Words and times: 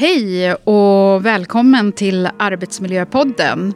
Hej 0.00 0.54
och 0.54 1.26
välkommen 1.26 1.92
till 1.92 2.28
Arbetsmiljöpodden. 2.38 3.74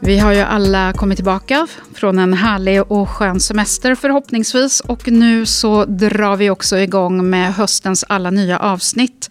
Vi 0.00 0.18
har 0.18 0.32
ju 0.32 0.40
alla 0.40 0.92
kommit 0.92 1.18
tillbaka 1.18 1.66
från 1.94 2.18
en 2.18 2.34
härlig 2.34 2.92
och 2.92 3.08
skön 3.08 3.40
semester 3.40 3.94
förhoppningsvis. 3.94 4.80
Och 4.80 5.08
nu 5.08 5.46
så 5.46 5.84
drar 5.84 6.36
vi 6.36 6.50
också 6.50 6.78
igång 6.78 7.30
med 7.30 7.54
höstens 7.54 8.04
alla 8.08 8.30
nya 8.30 8.58
avsnitt. 8.58 9.30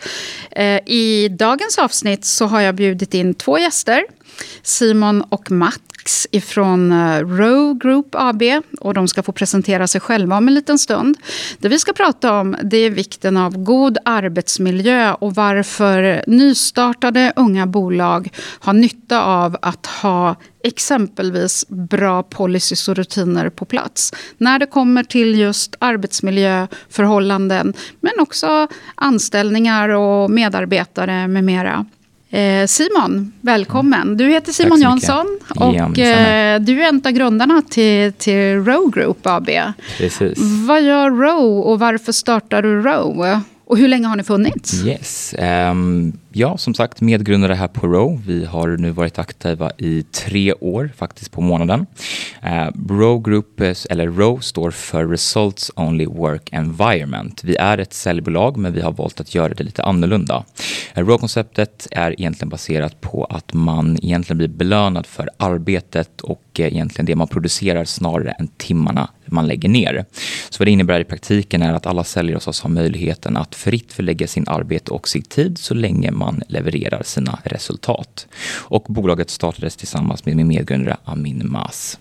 Eh, 0.51 0.79
I 0.85 1.29
dagens 1.39 1.77
avsnitt 1.77 2.25
så 2.25 2.45
har 2.45 2.61
jag 2.61 2.75
bjudit 2.75 3.13
in 3.13 3.33
två 3.33 3.59
gäster. 3.59 4.05
Simon 4.63 5.21
och 5.21 5.51
Max 5.51 6.27
ifrån 6.31 6.91
eh, 6.91 7.19
Row 7.19 7.77
Group 7.77 8.07
AB. 8.11 8.43
Och 8.81 8.93
de 8.93 9.07
ska 9.07 9.23
få 9.23 9.31
presentera 9.31 9.87
sig 9.87 10.01
själva 10.01 10.37
om 10.37 10.47
en 10.47 10.53
liten 10.53 10.79
stund. 10.79 11.17
Det 11.59 11.69
vi 11.69 11.79
ska 11.79 11.93
prata 11.93 12.39
om 12.39 12.55
det 12.63 12.77
är 12.77 12.89
vikten 12.89 13.37
av 13.37 13.57
god 13.57 13.97
arbetsmiljö 14.05 15.13
och 15.13 15.35
varför 15.35 16.23
nystartade 16.27 17.33
unga 17.35 17.67
bolag 17.67 18.29
har 18.59 18.73
nytta 18.73 19.23
av 19.23 19.57
att 19.61 19.85
ha 19.85 20.35
exempelvis 20.63 21.65
bra 21.67 22.23
policies 22.23 22.89
och 22.89 22.95
rutiner 22.95 23.49
på 23.49 23.65
plats. 23.65 24.13
När 24.37 24.59
det 24.59 24.65
kommer 24.65 25.03
till 25.03 25.39
just 25.39 25.75
arbetsmiljöförhållanden 25.79 27.73
men 27.99 28.13
också 28.19 28.67
anställningar 28.95 29.89
och 29.89 30.31
medarbetare 30.31 31.27
med 31.27 31.43
mera. 31.43 31.85
Eh, 32.29 32.67
Simon, 32.67 33.33
välkommen. 33.41 34.17
Du 34.17 34.29
heter 34.29 34.51
Simon 34.51 34.81
Jansson 34.81 35.39
och 35.49 35.73
ja, 35.75 35.85
eh, 35.85 36.59
du 36.59 36.83
är 36.83 36.89
en 36.89 37.01
av 37.05 37.11
grundarna 37.11 37.61
till, 37.69 38.13
till 38.13 38.65
Row 38.65 38.91
Group 38.91 39.17
AB. 39.23 39.49
Precis. 39.97 40.39
Vad 40.67 40.81
gör 40.81 41.09
Row 41.09 41.59
och 41.59 41.79
varför 41.79 42.11
startar 42.11 42.61
du 42.61 42.81
Row? 42.81 43.39
Och 43.69 43.77
hur 43.77 43.87
länge 43.87 44.07
har 44.07 44.15
ni 44.15 44.23
funnits? 44.23 44.83
Yes. 44.85 45.35
Um, 45.71 46.19
ja, 46.31 46.57
som 46.57 46.73
sagt, 46.73 47.01
medgrundare 47.01 47.53
här 47.53 47.67
på 47.67 47.87
Row. 47.87 48.21
Vi 48.25 48.45
har 48.45 48.67
nu 48.67 48.91
varit 48.91 49.19
aktiva 49.19 49.71
i 49.77 50.03
tre 50.03 50.53
år, 50.53 50.91
faktiskt 50.97 51.31
på 51.31 51.41
månaden. 51.41 51.85
Uh, 52.43 52.69
Row 52.89 53.21
Group, 53.21 53.61
eh, 53.61 53.75
eller 53.89 54.07
Row, 54.07 54.39
står 54.39 54.71
för 54.71 55.07
Results 55.07 55.71
Only 55.75 56.05
Work 56.05 56.49
Environment. 56.51 57.43
Vi 57.43 57.55
är 57.55 57.77
ett 57.77 57.93
säljbolag, 57.93 58.57
men 58.57 58.73
vi 58.73 58.81
har 58.81 58.91
valt 58.91 59.19
att 59.19 59.35
göra 59.35 59.53
det 59.53 59.63
lite 59.63 59.83
annorlunda. 59.83 60.43
Uh, 60.97 61.05
Row-konceptet 61.05 61.87
är 61.91 62.11
egentligen 62.11 62.49
baserat 62.49 63.01
på 63.01 63.25
att 63.25 63.53
man 63.53 63.97
egentligen 64.01 64.37
blir 64.37 64.47
belönad 64.47 65.05
för 65.05 65.29
arbetet 65.37 66.21
och 66.21 66.59
uh, 66.59 66.65
egentligen 66.65 67.05
det 67.05 67.15
man 67.15 67.27
producerar 67.27 67.85
snarare 67.85 68.31
än 68.31 68.47
timmarna 68.47 69.09
man 69.31 69.47
lägger 69.47 69.69
ner. 69.69 70.05
Så 70.49 70.59
vad 70.59 70.67
det 70.67 70.71
innebär 70.71 70.99
i 70.99 71.03
praktiken 71.03 71.61
är 71.61 71.73
att 71.73 71.85
alla 71.85 72.03
säljare 72.03 72.35
hos 72.35 72.47
oss 72.47 72.61
har 72.61 72.69
möjligheten 72.69 73.37
att 73.37 73.55
fritt 73.55 73.93
förlägga 73.93 74.27
sin 74.27 74.47
arbete 74.47 74.91
och 74.91 75.07
sin 75.07 75.21
tid 75.21 75.57
så 75.57 75.73
länge 75.73 76.11
man 76.11 76.43
levererar 76.47 77.03
sina 77.03 77.39
resultat. 77.43 78.27
Och 78.57 78.85
bolaget 78.87 79.29
startades 79.29 79.75
tillsammans 79.75 80.25
med 80.25 80.35
min 80.35 80.47
medgrundare 80.47 80.97
Amin 81.03 81.41
Mas. 81.45 81.99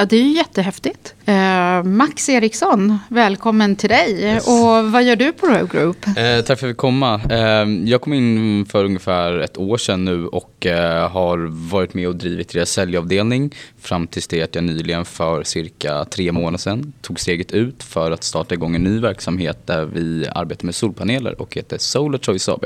Ja, 0.00 0.06
det 0.06 0.16
är 0.16 0.22
ju 0.22 0.36
jättehäftigt. 0.36 1.14
Eh, 1.24 1.82
Max 1.82 2.28
Eriksson, 2.28 2.98
välkommen 3.08 3.76
till 3.76 3.88
dig. 3.88 4.20
Yes. 4.20 4.48
Och 4.48 4.92
vad 4.92 5.04
gör 5.04 5.16
du 5.16 5.32
på 5.32 5.46
Row 5.46 5.68
Group? 5.68 6.06
Eh, 6.06 6.12
tack 6.14 6.24
för 6.24 6.40
att 6.40 6.48
jag 6.48 6.58
fick 6.58 6.76
komma. 6.76 7.20
Eh, 7.30 7.88
jag 7.90 8.00
kom 8.00 8.12
in 8.12 8.66
för 8.66 8.84
ungefär 8.84 9.38
ett 9.38 9.58
år 9.58 9.76
sedan 9.76 10.04
nu 10.04 10.26
och 10.26 10.66
har 11.10 11.68
varit 11.70 11.94
med 11.94 12.08
och 12.08 12.16
drivit 12.16 12.48
deras 12.48 12.70
säljavdelning 12.70 13.54
fram 13.80 14.06
tills 14.06 14.28
det 14.28 14.42
att 14.42 14.54
jag 14.54 14.64
nyligen 14.64 15.04
för 15.04 15.42
cirka 15.42 16.04
tre 16.04 16.32
månader 16.32 16.58
sedan 16.58 16.92
tog 17.00 17.20
steget 17.20 17.52
ut 17.52 17.82
för 17.82 18.10
att 18.10 18.24
starta 18.24 18.54
igång 18.54 18.74
en 18.74 18.84
ny 18.84 19.00
verksamhet 19.00 19.66
där 19.66 19.84
vi 19.84 20.26
arbetar 20.34 20.66
med 20.66 20.74
solpaneler 20.74 21.40
och 21.40 21.56
heter 21.56 21.78
Solar 21.78 22.18
Choice 22.18 22.48
AB. 22.48 22.64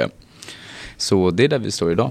Så 0.97 1.31
det 1.31 1.45
är 1.45 1.49
där 1.49 1.59
vi 1.59 1.71
står 1.71 1.93
idag. 1.93 2.11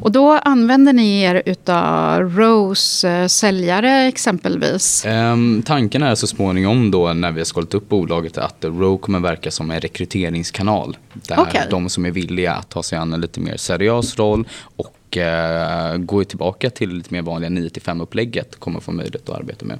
Och 0.00 0.12
då 0.12 0.32
använder 0.32 0.92
ni 0.92 1.20
er 1.20 1.42
utav 1.46 2.20
Rose 2.22 3.10
eh, 3.10 3.26
säljare 3.26 4.06
exempelvis? 4.06 5.06
Um, 5.06 5.62
tanken 5.62 6.02
är 6.02 6.14
så 6.14 6.26
småningom 6.26 6.90
då 6.90 7.12
när 7.12 7.32
vi 7.32 7.40
har 7.40 7.44
skalat 7.44 7.74
upp 7.74 7.88
bolaget 7.88 8.38
att 8.38 8.64
Row 8.64 8.98
kommer 8.98 9.20
verka 9.20 9.50
som 9.50 9.70
en 9.70 9.80
rekryteringskanal. 9.80 10.96
Där 11.12 11.40
okay. 11.40 11.62
de 11.70 11.88
som 11.88 12.06
är 12.06 12.10
villiga 12.10 12.54
att 12.54 12.68
ta 12.68 12.82
sig 12.82 12.98
an 12.98 13.12
en 13.12 13.20
lite 13.20 13.40
mer 13.40 13.56
seriös 13.56 14.18
roll 14.18 14.48
och 14.76 15.16
uh, 15.16 15.96
gå 15.96 16.24
tillbaka 16.24 16.70
till 16.70 16.90
lite 16.90 17.14
mer 17.14 17.22
vanliga 17.22 17.50
9-5 17.50 18.02
upplägget 18.02 18.60
kommer 18.60 18.80
få 18.80 18.92
möjlighet 18.92 19.28
att 19.28 19.38
arbeta 19.38 19.66
med. 19.66 19.78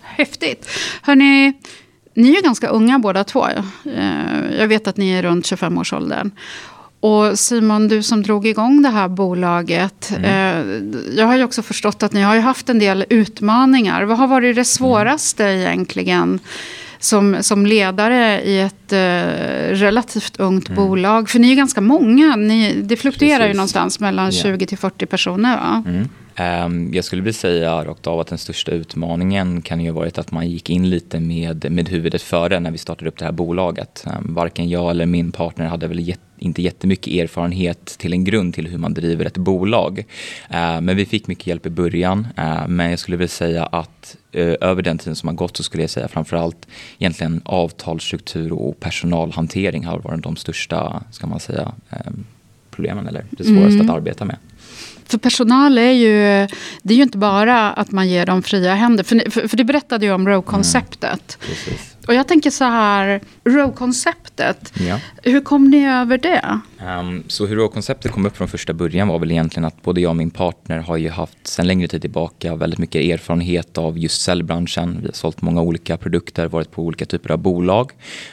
Häftigt. 0.00 0.68
Hörni, 1.02 1.52
ni 2.14 2.36
är 2.36 2.42
ganska 2.42 2.68
unga 2.68 2.98
båda 2.98 3.24
två. 3.24 3.46
Eh, 3.48 4.58
jag 4.58 4.68
vet 4.68 4.88
att 4.88 4.96
ni 4.96 5.10
är 5.10 5.22
runt 5.22 5.46
25-årsåldern. 5.46 6.30
Och 7.00 7.38
Simon, 7.38 7.88
du 7.88 8.02
som 8.02 8.22
drog 8.22 8.46
igång 8.46 8.82
det 8.82 8.88
här 8.88 9.08
bolaget. 9.08 10.12
Mm. 10.16 10.24
Eh, 10.24 11.16
jag 11.18 11.26
har 11.26 11.36
ju 11.36 11.44
också 11.44 11.62
förstått 11.62 12.02
att 12.02 12.12
ni 12.12 12.22
har 12.22 12.38
haft 12.38 12.68
en 12.68 12.78
del 12.78 13.04
utmaningar. 13.10 14.02
Vad 14.02 14.18
har 14.18 14.26
varit 14.26 14.56
det 14.56 14.64
svåraste 14.64 15.44
mm. 15.44 15.60
egentligen? 15.60 16.40
Som, 17.00 17.36
som 17.40 17.66
ledare 17.66 18.42
i 18.42 18.60
ett 18.60 18.92
eh, 18.92 18.98
relativt 19.76 20.36
ungt 20.40 20.68
mm. 20.68 20.76
bolag. 20.76 21.30
För 21.30 21.38
ni 21.38 21.52
är 21.52 21.56
ganska 21.56 21.80
många. 21.80 22.36
Ni, 22.36 22.82
det 22.82 22.96
fluktuerar 22.96 23.38
Precis. 23.38 23.54
ju 23.54 23.56
någonstans 23.56 24.00
mellan 24.00 24.32
20 24.32 24.66
till 24.66 24.78
40 24.78 25.06
personer. 25.06 25.56
Va? 25.56 25.84
Um, 26.40 26.94
jag 26.94 27.04
skulle 27.04 27.22
vilja 27.22 27.38
säga 27.38 27.84
rakt 27.84 28.06
av 28.06 28.20
att 28.20 28.26
den 28.26 28.38
största 28.38 28.72
utmaningen 28.72 29.62
kan 29.62 29.80
ju 29.80 29.90
ha 29.90 29.98
varit 29.98 30.18
att 30.18 30.30
man 30.30 30.50
gick 30.50 30.70
in 30.70 30.90
lite 30.90 31.20
med, 31.20 31.72
med 31.72 31.88
huvudet 31.88 32.22
före 32.22 32.60
när 32.60 32.70
vi 32.70 32.78
startade 32.78 33.08
upp 33.08 33.18
det 33.18 33.24
här 33.24 33.32
bolaget. 33.32 34.04
Um, 34.06 34.34
varken 34.34 34.68
jag 34.68 34.90
eller 34.90 35.06
min 35.06 35.32
partner 35.32 35.66
hade 35.66 35.88
väl 35.88 36.08
jätte 36.08 36.22
inte 36.40 36.62
jättemycket 36.62 37.14
erfarenhet 37.14 37.86
till 37.86 38.12
en 38.12 38.24
grund 38.24 38.54
till 38.54 38.66
hur 38.66 38.78
man 38.78 38.94
driver 38.94 39.24
ett 39.24 39.36
bolag. 39.36 39.98
Uh, 40.50 40.80
men 40.80 40.96
vi 40.96 41.06
fick 41.06 41.26
mycket 41.26 41.46
hjälp 41.46 41.66
i 41.66 41.70
början. 41.70 42.26
Men 42.68 42.90
jag 42.90 42.98
skulle 42.98 43.16
vilja 43.16 43.28
säga 43.28 43.66
att 43.66 44.16
uh, 44.36 44.54
över 44.60 44.82
den 44.82 44.98
tiden 44.98 45.16
som 45.16 45.28
har 45.28 45.34
gått 45.34 45.56
så 45.56 45.62
skulle 45.62 45.82
jag 45.82 45.90
säga 45.90 46.08
framförallt 46.08 46.66
egentligen 46.98 47.40
avtalsstruktur 47.44 48.52
och 48.52 48.80
personalhantering 48.80 49.84
har 49.84 49.98
varit 49.98 50.22
de 50.22 50.36
största, 50.36 51.02
ska 51.10 51.26
man 51.26 51.40
säga, 51.40 51.72
problemen 52.70 53.06
eller 53.06 53.24
det 53.30 53.44
svåraste 53.44 53.74
mm. 53.74 53.90
att 53.90 53.96
arbeta 53.96 54.24
med. 54.24 54.36
För 55.08 55.18
personal 55.18 55.78
är 55.78 55.92
ju, 55.92 56.48
det 56.82 56.94
är 56.94 56.96
ju 56.96 57.02
inte 57.02 57.18
bara 57.18 57.72
att 57.72 57.90
man 57.90 58.08
ger 58.08 58.26
dem 58.26 58.42
fria 58.42 58.74
händer. 58.74 59.04
För, 59.04 59.30
för, 59.30 59.48
för 59.48 59.56
det 59.56 59.64
berättade 59.64 60.06
ju 60.06 60.12
om 60.12 60.28
Row-konceptet. 60.28 61.38
Mm, 61.40 61.78
och 62.08 62.14
jag 62.14 62.28
tänker 62.28 62.50
så 62.50 62.64
här, 62.64 63.20
Row-konceptet. 63.44 64.72
Ja. 64.88 65.00
Hur 65.22 65.40
kom 65.40 65.70
ni 65.70 65.88
över 65.88 66.18
det? 66.18 66.60
Um, 67.00 67.24
så 67.28 67.46
hur 67.46 67.56
Row-konceptet 67.56 68.12
kom 68.12 68.26
upp 68.26 68.36
från 68.36 68.48
första 68.48 68.72
början 68.72 69.08
var 69.08 69.18
väl 69.18 69.30
egentligen 69.30 69.64
att 69.64 69.82
både 69.82 70.00
jag 70.00 70.10
och 70.10 70.16
min 70.16 70.30
partner 70.30 70.78
har 70.78 70.96
ju 70.96 71.08
haft 71.08 71.46
sedan 71.46 71.66
längre 71.66 71.88
tid 71.88 72.00
tillbaka 72.00 72.56
väldigt 72.56 72.78
mycket 72.78 73.02
erfarenhet 73.02 73.78
av 73.78 73.98
just 73.98 74.20
säljbranschen. 74.20 74.96
Vi 75.00 75.06
har 75.06 75.12
sålt 75.12 75.42
många 75.42 75.62
olika 75.62 75.96
produkter, 75.96 76.48
varit 76.48 76.70
på 76.70 76.82
olika 76.82 77.06
typer 77.06 77.30
av 77.30 77.38
bolag. 77.38 77.92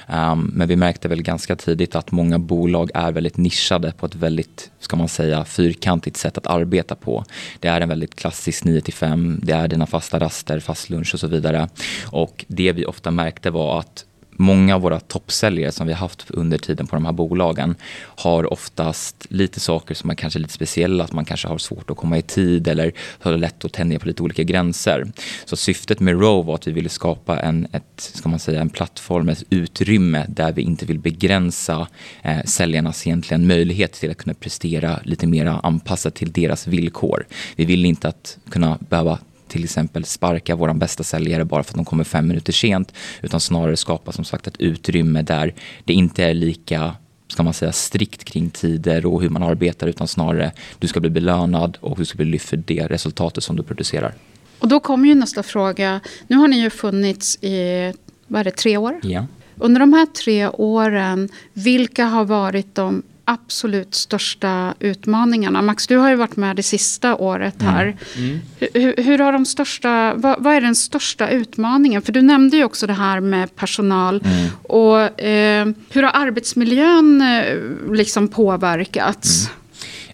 Um, 0.09 0.51
men 0.53 0.67
vi 0.67 0.75
märkte 0.75 1.07
väl 1.07 1.21
ganska 1.21 1.55
tidigt 1.55 1.95
att 1.95 2.11
många 2.11 2.39
bolag 2.39 2.91
är 2.93 3.11
väldigt 3.11 3.37
nischade 3.37 3.91
på 3.91 4.05
ett 4.05 4.15
väldigt, 4.15 4.71
ska 4.79 4.95
man 4.95 5.07
säga, 5.07 5.45
fyrkantigt 5.45 6.17
sätt 6.17 6.37
att 6.37 6.47
arbeta 6.47 6.95
på. 6.95 7.25
Det 7.59 7.67
är 7.67 7.81
en 7.81 7.89
väldigt 7.89 8.15
klassisk 8.15 8.63
9 8.63 8.81
5, 8.81 9.39
det 9.43 9.53
är 9.53 9.67
dina 9.67 9.85
fasta 9.85 10.19
raster, 10.19 10.59
fast 10.59 10.89
lunch 10.89 11.13
och 11.13 11.19
så 11.19 11.27
vidare. 11.27 11.69
Och 12.05 12.45
det 12.47 12.71
vi 12.71 12.85
ofta 12.85 13.11
märkte 13.11 13.51
var 13.51 13.64
var 13.65 13.79
att 13.79 14.05
många 14.37 14.75
av 14.75 14.81
våra 14.81 14.99
toppsäljare 14.99 15.71
som 15.71 15.87
vi 15.87 15.93
har 15.93 15.99
haft 15.99 16.31
under 16.31 16.57
tiden 16.57 16.87
på 16.87 16.95
de 16.95 17.05
här 17.05 17.11
bolagen 17.11 17.75
har 17.97 18.53
oftast 18.53 19.25
lite 19.29 19.59
saker 19.59 19.95
som 19.95 20.09
är 20.09 20.15
kanske 20.15 20.39
lite 20.39 20.53
speciella, 20.53 21.03
att 21.03 21.13
man 21.13 21.25
kanske 21.25 21.47
har 21.47 21.57
svårt 21.57 21.89
att 21.89 21.97
komma 21.97 22.17
i 22.17 22.21
tid 22.21 22.67
eller 22.67 22.91
har 23.19 23.37
lätt 23.37 23.65
att 23.65 23.73
tänja 23.73 23.99
på 23.99 24.07
lite 24.07 24.23
olika 24.23 24.43
gränser. 24.43 25.11
Så 25.45 25.55
syftet 25.55 25.99
med 25.99 26.21
Row 26.21 26.45
var 26.45 26.55
att 26.55 26.67
vi 26.67 26.71
ville 26.71 26.89
skapa 26.89 27.39
en, 27.39 27.67
ett, 27.71 28.11
ska 28.13 28.29
man 28.29 28.39
säga, 28.39 28.61
en 28.61 28.69
plattform, 28.69 29.29
ett 29.29 29.43
utrymme 29.49 30.25
där 30.29 30.51
vi 30.51 30.61
inte 30.61 30.85
vill 30.85 30.99
begränsa 30.99 31.87
eh, 32.21 32.43
säljarnas 32.45 33.07
egentligen 33.07 33.47
möjlighet 33.47 33.93
till 33.93 34.11
att 34.11 34.17
kunna 34.17 34.33
prestera 34.33 34.99
lite 35.03 35.27
mer 35.27 35.45
anpassat 35.45 36.15
till 36.15 36.31
deras 36.31 36.67
villkor. 36.67 37.25
Vi 37.55 37.65
vill 37.65 37.85
inte 37.85 38.07
att 38.07 38.37
kunna 38.49 38.77
behöva 38.89 39.19
till 39.55 39.63
exempel 39.63 40.05
sparka 40.05 40.55
vår 40.55 40.73
bästa 40.73 41.03
säljare 41.03 41.45
bara 41.45 41.63
för 41.63 41.71
att 41.71 41.75
de 41.75 41.85
kommer 41.85 42.03
fem 42.03 42.27
minuter 42.27 42.53
sent. 42.53 42.93
Utan 43.21 43.39
snarare 43.39 43.77
skapa 43.77 44.11
som 44.11 44.25
sagt 44.25 44.47
ett 44.47 44.57
utrymme 44.59 45.21
där 45.21 45.53
det 45.83 45.93
inte 45.93 46.23
är 46.23 46.33
lika 46.33 46.95
ska 47.27 47.43
man 47.43 47.53
säga, 47.53 47.71
strikt 47.71 48.23
kring 48.23 48.49
tider 48.49 49.05
och 49.05 49.21
hur 49.21 49.29
man 49.29 49.43
arbetar 49.43 49.87
utan 49.87 50.07
snarare 50.07 50.51
du 50.79 50.87
ska 50.87 50.99
bli 50.99 51.09
belönad 51.09 51.77
och 51.81 51.97
du 51.97 52.05
ska 52.05 52.17
bli 52.17 52.25
lyft 52.25 52.49
för 52.49 52.57
det 52.57 52.87
resultatet 52.87 53.43
som 53.43 53.55
du 53.55 53.63
producerar. 53.63 54.13
Och 54.59 54.67
då 54.67 54.79
kommer 54.79 55.07
ju 55.07 55.15
nästa 55.15 55.43
fråga. 55.43 55.99
Nu 56.27 56.35
har 56.35 56.47
ni 56.47 56.59
ju 56.59 56.69
funnits 56.69 57.43
i 57.43 57.93
vad 58.27 58.39
är 58.39 58.43
det, 58.43 58.51
tre 58.51 58.77
år. 58.77 58.99
Ja. 59.03 59.25
Under 59.55 59.79
de 59.79 59.93
här 59.93 60.05
tre 60.05 60.47
åren, 60.47 61.29
vilka 61.53 62.05
har 62.05 62.25
varit 62.25 62.75
de 62.75 63.03
absolut 63.25 63.95
största 63.95 64.73
utmaningarna? 64.79 65.61
Max, 65.61 65.87
du 65.87 65.97
har 65.97 66.09
ju 66.09 66.15
varit 66.15 66.35
med 66.35 66.55
det 66.55 66.63
sista 66.63 67.15
året 67.15 67.61
mm. 67.61 67.73
här. 67.73 67.83
Mm. 67.83 68.29
Mm. 68.29 68.39
Hur, 68.73 69.03
hur, 69.03 69.19
har 69.19 69.33
de 69.33 69.45
största, 69.45 70.13
vad, 70.15 70.43
vad, 70.43 70.55
är 70.55 70.61
den 70.61 70.75
största 70.75 71.29
utmaningen? 71.29 72.01
För 72.01 72.13
du 72.13 72.21
nämnde 72.21 72.57
ju 72.57 72.63
också 72.63 72.87
det 72.87 72.93
här 72.93 73.19
med 73.19 73.55
personal. 73.55 74.21
Mm. 74.25 74.47
Och 74.63 75.21
eh, 75.21 75.67
hur 75.89 76.03
har 76.03 76.11
arbetsmiljön 76.13 77.21
eh, 77.21 77.93
liksom 77.93 78.27
påverkats? 78.27 79.49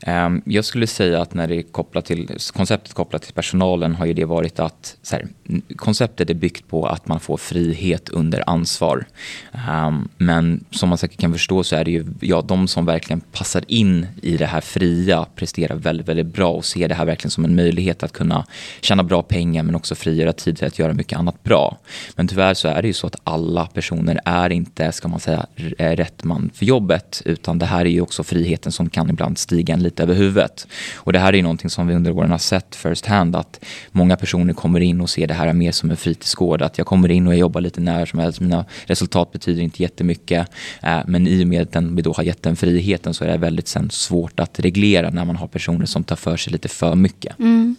Ehm, 0.02 0.42
jag 0.46 0.66
skulle 0.66 0.88
säga 0.88 1.22
att 1.22 1.34
när 1.34 1.48
det 1.48 1.56
är 1.56 1.62
kopplat 1.62 2.06
till, 2.06 2.30
konceptet 2.54 2.94
kopplat 2.94 3.22
till 3.22 3.34
personalen 3.34 3.96
har 3.96 4.06
ju 4.06 4.14
det 4.14 4.26
varit 4.26 4.60
att 4.60 4.98
här, 5.12 5.28
konceptet 5.76 6.30
är 6.30 6.34
byggt 6.34 6.68
på 6.68 6.88
att 6.88 7.08
man 7.08 7.20
får 7.20 7.38
frihet 7.38 8.10
under 8.10 8.50
ansvar. 8.50 9.06
Ehm, 9.52 10.10
men 10.18 10.66
som 10.72 10.90
man 10.90 10.98
säkert 10.98 11.20
kan 11.20 11.34
förstå 11.34 11.64
så 11.64 11.76
är 11.76 11.86
det 11.86 11.92
ju 11.92 12.06
ja, 12.22 12.42
de 12.42 12.68
som 12.68 12.86
verkligen 12.86 13.20
passar 13.20 13.64
in 13.68 14.08
i 14.22 14.38
det 14.38 14.46
här 14.46 14.62
fria 14.62 15.26
presterar 15.36 15.76
väldigt, 15.76 16.08
väldigt 16.08 16.34
bra 16.34 16.52
och 16.52 16.66
ser 16.66 16.88
det 16.88 16.96
här 16.96 17.06
verkligen 17.06 17.32
som 17.32 17.46
en 17.46 17.56
möjlighet 17.56 18.04
att 18.04 18.12
kunna 18.12 18.46
tjäna 18.82 19.04
bra 19.04 19.22
pengar 19.24 19.64
men 19.64 19.76
också 19.76 19.96
frigöra 19.96 20.34
tid 20.34 20.58
till 20.58 20.68
att 20.68 20.80
göra 20.80 20.94
mycket 20.94 21.20
annat 21.20 21.44
bra. 21.44 21.78
Men 22.16 22.28
tyvärr 22.28 22.54
så 22.54 22.68
är 22.68 22.82
det 22.82 22.88
ju 22.88 22.94
så 22.94 23.08
att 23.08 23.16
alla 23.24 23.66
personer 23.66 24.20
är 24.26 24.50
inte, 24.50 24.92
ska 24.92 25.08
man 25.08 25.20
säga, 25.20 25.46
eh, 25.78 25.92
rätt 25.92 26.24
man 26.24 26.50
för 26.54 26.66
jobbet 26.66 27.22
utan 27.26 27.60
det 27.60 27.66
här 27.66 27.86
är 27.86 27.90
ju 27.90 28.02
också 28.02 28.24
friheten 28.24 28.72
som 28.72 28.90
kan 28.90 29.10
ibland 29.10 29.38
stiga 29.38 29.74
en 29.74 29.84
lite 29.92 30.04
över 30.04 30.16
huvudet. 30.16 30.68
Och 30.96 31.14
det 31.14 31.20
här 31.20 31.36
är 31.36 31.42
någonting 31.42 31.70
som 31.70 31.88
vi 31.88 31.96
under 31.96 32.12
åren 32.12 32.32
har 32.32 32.38
sett 32.38 32.76
first 32.76 33.06
hand 33.06 33.36
att 33.36 33.66
många 33.92 34.18
personer 34.18 34.54
kommer 34.54 34.80
in 34.80 35.02
och 35.02 35.10
ser 35.10 35.28
det 35.28 35.34
här 35.34 35.54
mer 35.54 35.72
som 35.72 35.92
en 35.92 35.98
fritidsgård. 35.98 36.62
Att 36.62 36.78
jag 36.78 36.88
kommer 36.88 37.12
in 37.12 37.28
och 37.28 37.34
jag 37.34 37.40
jobbar 37.40 37.62
lite 37.62 37.82
när 37.82 38.06
som 38.06 38.20
helst. 38.20 38.40
Mina 38.42 38.66
resultat 38.86 39.32
betyder 39.32 39.62
inte 39.62 39.82
jättemycket. 39.82 40.48
Eh, 40.82 41.00
men 41.08 41.28
i 41.28 41.44
och 41.44 41.48
med 41.48 41.62
att 41.62 41.84
vi 41.84 42.02
då 42.02 42.14
har 42.14 42.24
gett 42.24 42.44
den 42.44 42.56
friheten 42.56 43.14
så 43.14 43.24
är 43.24 43.28
det 43.28 43.38
väldigt 43.38 43.68
sen 43.68 43.90
svårt 43.90 44.40
att 44.40 44.60
reglera 44.60 45.10
när 45.10 45.26
man 45.26 45.36
har 45.36 45.48
personer 45.48 45.86
som 45.86 46.04
tar 46.04 46.16
för 46.16 46.38
sig 46.38 46.54
lite 46.54 46.68
för 46.68 46.96
mycket. 46.96 47.40
Mm. 47.40 47.76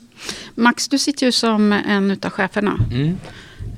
Max, 0.54 0.88
du 0.88 0.98
sitter 0.98 1.26
ju 1.26 1.32
som 1.32 1.72
en 1.72 2.10
av 2.10 2.30
cheferna. 2.30 2.78
Mm. 2.92 3.18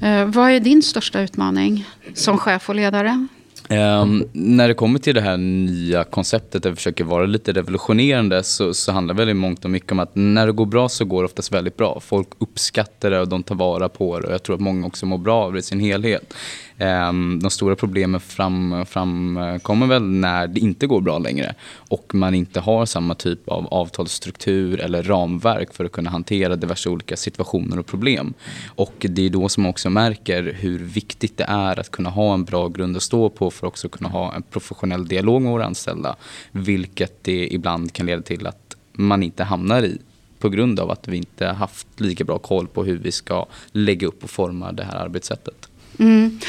Eh, 0.00 0.24
vad 0.26 0.50
är 0.50 0.60
din 0.60 0.82
största 0.82 1.20
utmaning 1.20 1.84
som 2.14 2.38
chef 2.38 2.68
och 2.68 2.74
ledare? 2.74 3.26
Um, 3.74 4.28
när 4.32 4.68
det 4.68 4.74
kommer 4.74 4.98
till 4.98 5.14
det 5.14 5.20
här 5.20 5.36
nya 5.36 6.04
konceptet 6.04 6.62
där 6.62 6.70
vi 6.70 6.76
försöker 6.76 7.04
vara 7.04 7.26
lite 7.26 7.52
revolutionerande 7.52 8.42
så, 8.42 8.74
så 8.74 8.92
handlar 8.92 9.14
väldigt 9.14 9.36
mångt 9.36 9.64
och 9.64 9.70
mycket 9.70 9.92
om 9.92 9.98
att 9.98 10.10
när 10.14 10.46
det 10.46 10.52
går 10.52 10.66
bra 10.66 10.88
så 10.88 11.04
går 11.04 11.22
det 11.22 11.26
oftast 11.26 11.52
väldigt 11.52 11.76
bra. 11.76 12.00
Folk 12.00 12.28
uppskattar 12.38 13.10
det 13.10 13.20
och 13.20 13.28
de 13.28 13.42
tar 13.42 13.54
vara 13.54 13.88
på 13.88 14.20
det 14.20 14.26
och 14.26 14.32
jag 14.32 14.42
tror 14.42 14.54
att 14.54 14.62
många 14.62 14.86
också 14.86 15.06
mår 15.06 15.18
bra 15.18 15.44
av 15.44 15.52
det 15.52 15.58
i 15.58 15.62
sin 15.62 15.80
helhet. 15.80 16.34
Ehm, 16.78 17.40
de 17.42 17.50
stora 17.50 17.76
problemen 17.76 18.20
fram, 18.20 18.86
framkommer 18.86 19.86
väl 19.86 20.02
när 20.02 20.46
det 20.46 20.60
inte 20.60 20.86
går 20.86 21.00
bra 21.00 21.18
längre 21.18 21.54
och 21.76 22.14
man 22.14 22.34
inte 22.34 22.60
har 22.60 22.86
samma 22.86 23.14
typ 23.14 23.48
av 23.48 23.66
avtalsstruktur 23.66 24.80
eller 24.80 25.02
ramverk 25.02 25.74
för 25.74 25.84
att 25.84 25.92
kunna 25.92 26.10
hantera 26.10 26.56
diverse 26.56 26.88
olika 26.88 27.16
situationer 27.16 27.78
och 27.78 27.86
problem. 27.86 28.34
Och 28.68 29.06
det 29.08 29.26
är 29.26 29.30
då 29.30 29.48
som 29.48 29.62
man 29.62 29.70
också 29.70 29.90
märker 29.90 30.56
hur 30.60 30.78
viktigt 30.78 31.36
det 31.36 31.44
är 31.48 31.80
att 31.80 31.90
kunna 31.90 32.10
ha 32.10 32.34
en 32.34 32.44
bra 32.44 32.68
grund 32.68 32.96
att 32.96 33.02
stå 33.02 33.28
på 33.28 33.50
för 33.50 33.66
att 33.66 33.72
också 33.72 33.88
kunna 33.88 34.08
ha 34.10 34.34
en 34.34 34.42
professionell 34.42 35.08
dialog 35.08 35.42
med 35.42 35.52
våra 35.52 35.64
anställda. 35.64 36.16
Vilket 36.50 37.24
det 37.24 37.54
ibland 37.54 37.92
kan 37.92 38.06
leda 38.06 38.22
till 38.22 38.46
att 38.46 38.76
man 38.92 39.22
inte 39.22 39.44
hamnar 39.44 39.82
i 39.82 39.98
på 40.38 40.48
grund 40.48 40.80
av 40.80 40.90
att 40.90 41.08
vi 41.08 41.16
inte 41.16 41.46
haft 41.46 42.00
lika 42.00 42.24
bra 42.24 42.38
koll 42.38 42.66
på 42.66 42.84
hur 42.84 42.98
vi 42.98 43.12
ska 43.12 43.46
lägga 43.72 44.06
upp 44.06 44.24
och 44.24 44.30
forma 44.30 44.72
det 44.72 44.84
här 44.84 44.96
arbetssättet. 44.96 45.68
Mm. 45.98 46.40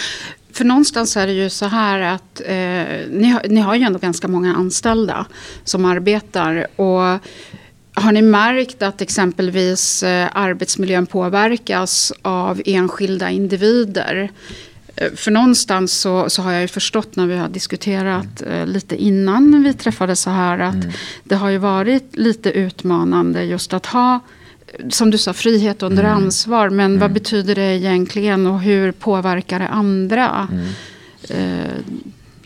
För 0.51 0.65
någonstans 0.65 1.17
är 1.17 1.27
det 1.27 1.33
ju 1.33 1.49
så 1.49 1.65
här 1.65 1.99
att 1.99 2.41
eh, 2.45 3.09
ni, 3.09 3.29
har, 3.29 3.47
ni 3.49 3.61
har 3.61 3.75
ju 3.75 3.83
ändå 3.83 3.99
ganska 3.99 4.27
många 4.27 4.55
anställda 4.55 5.25
som 5.63 5.85
arbetar. 5.85 6.67
Och 6.75 7.19
har 7.93 8.11
ni 8.11 8.21
märkt 8.21 8.81
att 8.81 9.01
exempelvis 9.01 10.03
eh, 10.03 10.29
arbetsmiljön 10.33 11.05
påverkas 11.05 12.13
av 12.21 12.61
enskilda 12.65 13.29
individer? 13.29 14.31
Eh, 14.95 15.11
för 15.15 15.31
någonstans 15.31 15.93
så, 15.93 16.29
så, 16.29 16.41
har 16.41 16.51
jag 16.51 16.61
ju 16.61 16.67
förstått 16.67 17.15
när 17.15 17.27
vi 17.27 17.37
har 17.37 17.49
diskuterat 17.49 18.41
eh, 18.41 18.65
lite 18.65 18.95
innan 18.95 19.63
vi 19.63 19.73
träffades 19.73 20.21
så 20.21 20.29
här 20.29 20.59
att 20.59 20.73
mm. 20.73 20.91
det 21.23 21.35
har 21.35 21.49
ju 21.49 21.57
varit 21.57 22.17
lite 22.17 22.51
utmanande 22.51 23.43
just 23.43 23.73
att 23.73 23.85
ha 23.85 24.19
som 24.89 25.11
du 25.11 25.17
sa, 25.17 25.33
frihet 25.33 25.83
under 25.83 26.03
mm. 26.03 26.17
ansvar. 26.17 26.69
Men 26.69 26.85
mm. 26.85 26.99
vad 26.99 27.11
betyder 27.11 27.55
det 27.55 27.75
egentligen 27.75 28.47
och 28.47 28.59
hur 28.59 28.91
påverkar 28.91 29.59
det 29.59 29.67
andra? 29.67 30.47
Mm. 30.51 30.67
Eh, 31.29 31.71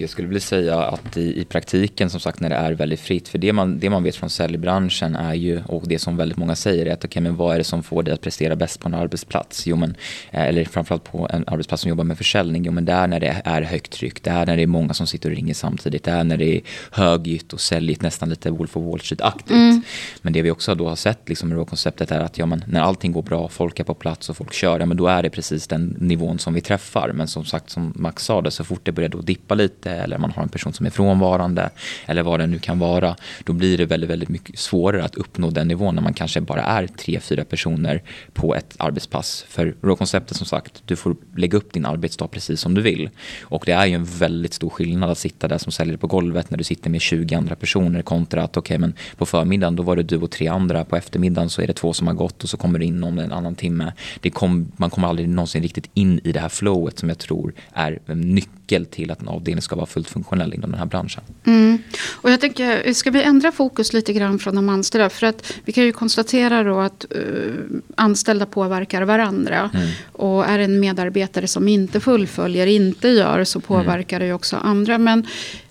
jag 0.01 0.09
skulle 0.09 0.27
vilja 0.27 0.41
säga 0.41 0.77
att 0.77 1.17
i, 1.17 1.41
i, 1.41 1.45
praktiken 1.45 2.09
som 2.09 2.19
sagt 2.19 2.39
när 2.39 2.49
det 2.49 2.55
är 2.55 2.71
väldigt 2.71 2.99
fritt, 2.99 3.27
för 3.27 3.37
det 3.37 3.53
man, 3.53 3.79
det 3.79 3.89
man 3.89 4.03
vet 4.03 4.15
från 4.15 4.29
säljbranschen 4.29 5.15
är 5.15 5.33
ju, 5.33 5.61
och 5.67 5.87
det 5.87 5.99
som 5.99 6.17
väldigt 6.17 6.37
många 6.37 6.55
säger 6.55 6.85
är 6.85 6.93
att 6.93 7.05
okay, 7.05 7.21
men 7.21 7.35
vad 7.35 7.53
är 7.53 7.57
det 7.57 7.63
som 7.63 7.83
får 7.83 8.03
dig 8.03 8.13
att 8.13 8.21
prestera 8.21 8.55
bäst 8.55 8.79
på 8.79 8.87
en 8.87 8.93
arbetsplats? 8.93 9.67
Jo, 9.67 9.75
men, 9.75 9.95
eh, 10.31 10.43
eller 10.43 10.65
framförallt 10.65 11.03
på 11.03 11.27
en 11.33 11.43
arbetsplats 11.47 11.83
som 11.83 11.89
jobbar 11.89 12.03
med 12.03 12.17
försäljning, 12.17 12.63
jo 12.65 12.71
men 12.71 12.85
det 12.85 12.93
är 12.93 13.07
när 13.07 13.19
det 13.19 13.41
är 13.45 13.61
högt 13.61 13.91
tryck, 13.91 14.23
det 14.23 14.29
är 14.29 14.45
när 14.45 14.55
det 14.55 14.63
är 14.63 14.67
många 14.67 14.93
som 14.93 15.07
sitter 15.07 15.29
och 15.29 15.35
ringer 15.35 15.53
samtidigt, 15.53 16.03
det 16.03 16.11
är 16.11 16.23
när 16.23 16.37
det 16.37 16.55
är 16.55 16.61
högljutt 16.91 17.53
och 17.53 17.61
säljigt, 17.61 18.01
nästan 18.01 18.29
lite 18.29 18.51
Wolf 18.51 18.77
of 18.77 18.83
Wall 18.83 18.99
Street-aktigt. 18.99 19.51
Mm. 19.51 19.81
Men 20.21 20.33
det 20.33 20.41
vi 20.41 20.51
också 20.51 20.75
då 20.75 20.89
har 20.89 20.95
sett 20.95 21.29
liksom, 21.29 21.49
med 21.49 21.67
konceptet 21.67 22.11
är 22.11 22.19
att 22.19 22.37
ja, 22.37 22.45
men, 22.45 22.63
när 22.67 22.81
allting 22.81 23.11
går 23.11 23.21
bra, 23.21 23.47
folk 23.47 23.79
är 23.79 23.83
på 23.83 23.93
plats 23.93 24.29
och 24.29 24.37
folk 24.37 24.53
kör, 24.53 24.79
ja, 24.79 24.85
men 24.85 24.97
då 24.97 25.07
är 25.07 25.23
det 25.23 25.29
precis 25.29 25.67
den 25.67 25.95
nivån 25.99 26.39
som 26.39 26.53
vi 26.53 26.61
träffar. 26.61 27.11
Men 27.13 27.27
som 27.27 27.45
sagt, 27.45 27.69
som 27.69 27.93
Max 27.95 28.23
sa 28.25 28.41
det, 28.41 28.51
så 28.51 28.63
fort 28.63 28.81
det 28.83 28.91
börjar 28.91 29.09
då 29.09 29.21
dippa 29.21 29.55
lite 29.55 29.88
eller 29.89 30.17
man 30.17 30.31
har 30.31 30.43
en 30.43 30.49
person 30.49 30.73
som 30.73 30.85
är 30.85 30.89
frånvarande 30.89 31.69
eller 32.05 32.23
vad 32.23 32.39
det 32.39 32.47
nu 32.47 32.59
kan 32.59 32.79
vara, 32.79 33.15
då 33.43 33.53
blir 33.53 33.77
det 33.77 33.85
väldigt, 33.85 34.09
väldigt 34.09 34.29
mycket 34.29 34.59
svårare 34.59 35.03
att 35.03 35.15
uppnå 35.15 35.49
den 35.49 35.67
nivån 35.67 35.95
när 35.95 36.01
man 36.01 36.13
kanske 36.13 36.41
bara 36.41 36.63
är 36.63 36.87
tre, 36.87 37.19
fyra 37.19 37.45
personer 37.45 38.03
på 38.33 38.55
ett 38.55 38.75
arbetspass. 38.77 39.45
För 39.49 39.75
råkonceptet 39.81 40.37
som 40.37 40.45
sagt, 40.45 40.83
du 40.85 40.95
får 40.95 41.15
lägga 41.35 41.57
upp 41.57 41.73
din 41.73 41.85
arbetsdag 41.85 42.27
precis 42.27 42.61
som 42.61 42.73
du 42.73 42.81
vill. 42.81 43.09
Och 43.41 43.63
det 43.65 43.71
är 43.71 43.85
ju 43.85 43.93
en 43.93 44.05
väldigt 44.05 44.53
stor 44.53 44.69
skillnad 44.69 45.09
att 45.09 45.17
sitta 45.17 45.47
där 45.47 45.57
som 45.57 45.71
säljare 45.71 45.97
på 45.97 46.07
golvet 46.07 46.49
när 46.49 46.57
du 46.57 46.63
sitter 46.63 46.89
med 46.89 47.01
20 47.01 47.35
andra 47.35 47.55
personer 47.55 48.01
kontra 48.01 48.43
att 48.43 48.57
okej, 48.57 48.75
okay, 48.75 48.77
men 48.77 48.93
på 49.17 49.25
förmiddagen 49.25 49.75
då 49.75 49.83
var 49.83 49.95
det 49.95 50.03
du 50.03 50.17
och 50.17 50.31
tre 50.31 50.47
andra, 50.47 50.85
på 50.85 50.95
eftermiddagen 50.95 51.49
så 51.49 51.61
är 51.61 51.67
det 51.67 51.73
två 51.73 51.93
som 51.93 52.07
har 52.07 52.13
gått 52.13 52.43
och 52.43 52.49
så 52.49 52.57
kommer 52.57 52.79
du 52.79 52.85
in 52.85 53.03
om 53.03 53.19
en 53.19 53.31
annan 53.31 53.55
timme. 53.55 53.93
Det 54.21 54.29
kom, 54.29 54.71
man 54.77 54.89
kommer 54.89 55.07
aldrig 55.07 55.29
någonsin 55.29 55.63
riktigt 55.63 55.89
in 55.93 56.19
i 56.23 56.31
det 56.31 56.39
här 56.39 56.49
flowet 56.49 56.99
som 56.99 57.09
jag 57.09 57.17
tror 57.17 57.53
är 57.73 57.99
nyckeln 58.05 58.59
nyckel 58.69 58.85
till 58.85 59.11
att 59.11 59.21
en 59.21 59.27
avdelning 59.27 59.61
ska 59.61 59.75
vara 59.79 59.89
fullt 59.89 60.09
funktionell 60.09 60.53
inom 60.53 60.71
den 60.71 60.79
här 60.79 60.85
branschen. 60.85 61.23
Mm. 61.45 61.77
Och 62.09 62.31
jag 62.31 62.41
tänker, 62.41 62.93
ska 62.93 63.11
vi 63.11 63.23
ändra 63.23 63.51
fokus 63.51 63.93
lite 63.93 64.13
grann 64.13 64.39
från 64.39 64.55
de 64.55 64.69
anställda? 64.69 65.09
För 65.09 65.27
att 65.27 65.53
vi 65.65 65.71
kan 65.73 65.83
ju 65.83 65.91
konstatera 65.91 66.63
då 66.63 66.79
att 66.79 67.05
uh, 67.15 67.53
anställda 67.95 68.45
påverkar 68.45 69.01
varandra. 69.01 69.71
Mm. 69.73 69.89
Och 70.11 70.45
är 70.45 70.57
det 70.57 70.63
en 70.63 70.79
medarbetare 70.79 71.47
som 71.47 71.67
inte 71.67 71.99
fullföljer, 71.99 72.67
inte 72.67 73.07
gör, 73.07 73.43
så 73.43 73.59
påverkar 73.59 74.17
mm. 74.17 74.19
det 74.19 74.25
ju 74.25 74.33
också 74.33 74.57
andra. 74.57 74.97
Men 74.97 75.27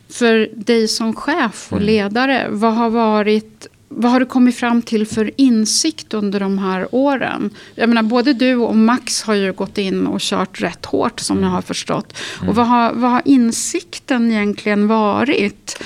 för 0.08 0.50
dig 0.54 0.88
som 0.88 1.14
chef 1.14 1.66
och 1.70 1.78
mm. 1.78 1.86
ledare, 1.86 2.46
vad 2.50 2.74
har 2.74 2.90
varit 2.90 3.66
vad 3.88 4.10
har 4.12 4.20
du 4.20 4.26
kommit 4.26 4.56
fram 4.56 4.82
till 4.82 5.06
för 5.06 5.30
insikt 5.36 6.14
under 6.14 6.40
de 6.40 6.58
här 6.58 6.88
åren? 6.90 7.50
Jag 7.74 7.88
menar, 7.88 8.02
både 8.02 8.32
du 8.32 8.54
och 8.54 8.76
Max 8.76 9.22
har 9.22 9.34
ju 9.34 9.52
gått 9.52 9.78
in 9.78 10.06
och 10.06 10.20
kört 10.20 10.60
rätt 10.60 10.86
hårt 10.86 11.20
som 11.20 11.42
jag 11.42 11.50
har 11.50 11.62
förstått. 11.62 12.18
Mm. 12.38 12.48
Och 12.48 12.56
vad 12.56 12.66
har, 12.66 12.92
vad 12.92 13.10
har 13.10 13.22
insikten 13.24 14.30
egentligen 14.30 14.88
varit? 14.88 15.82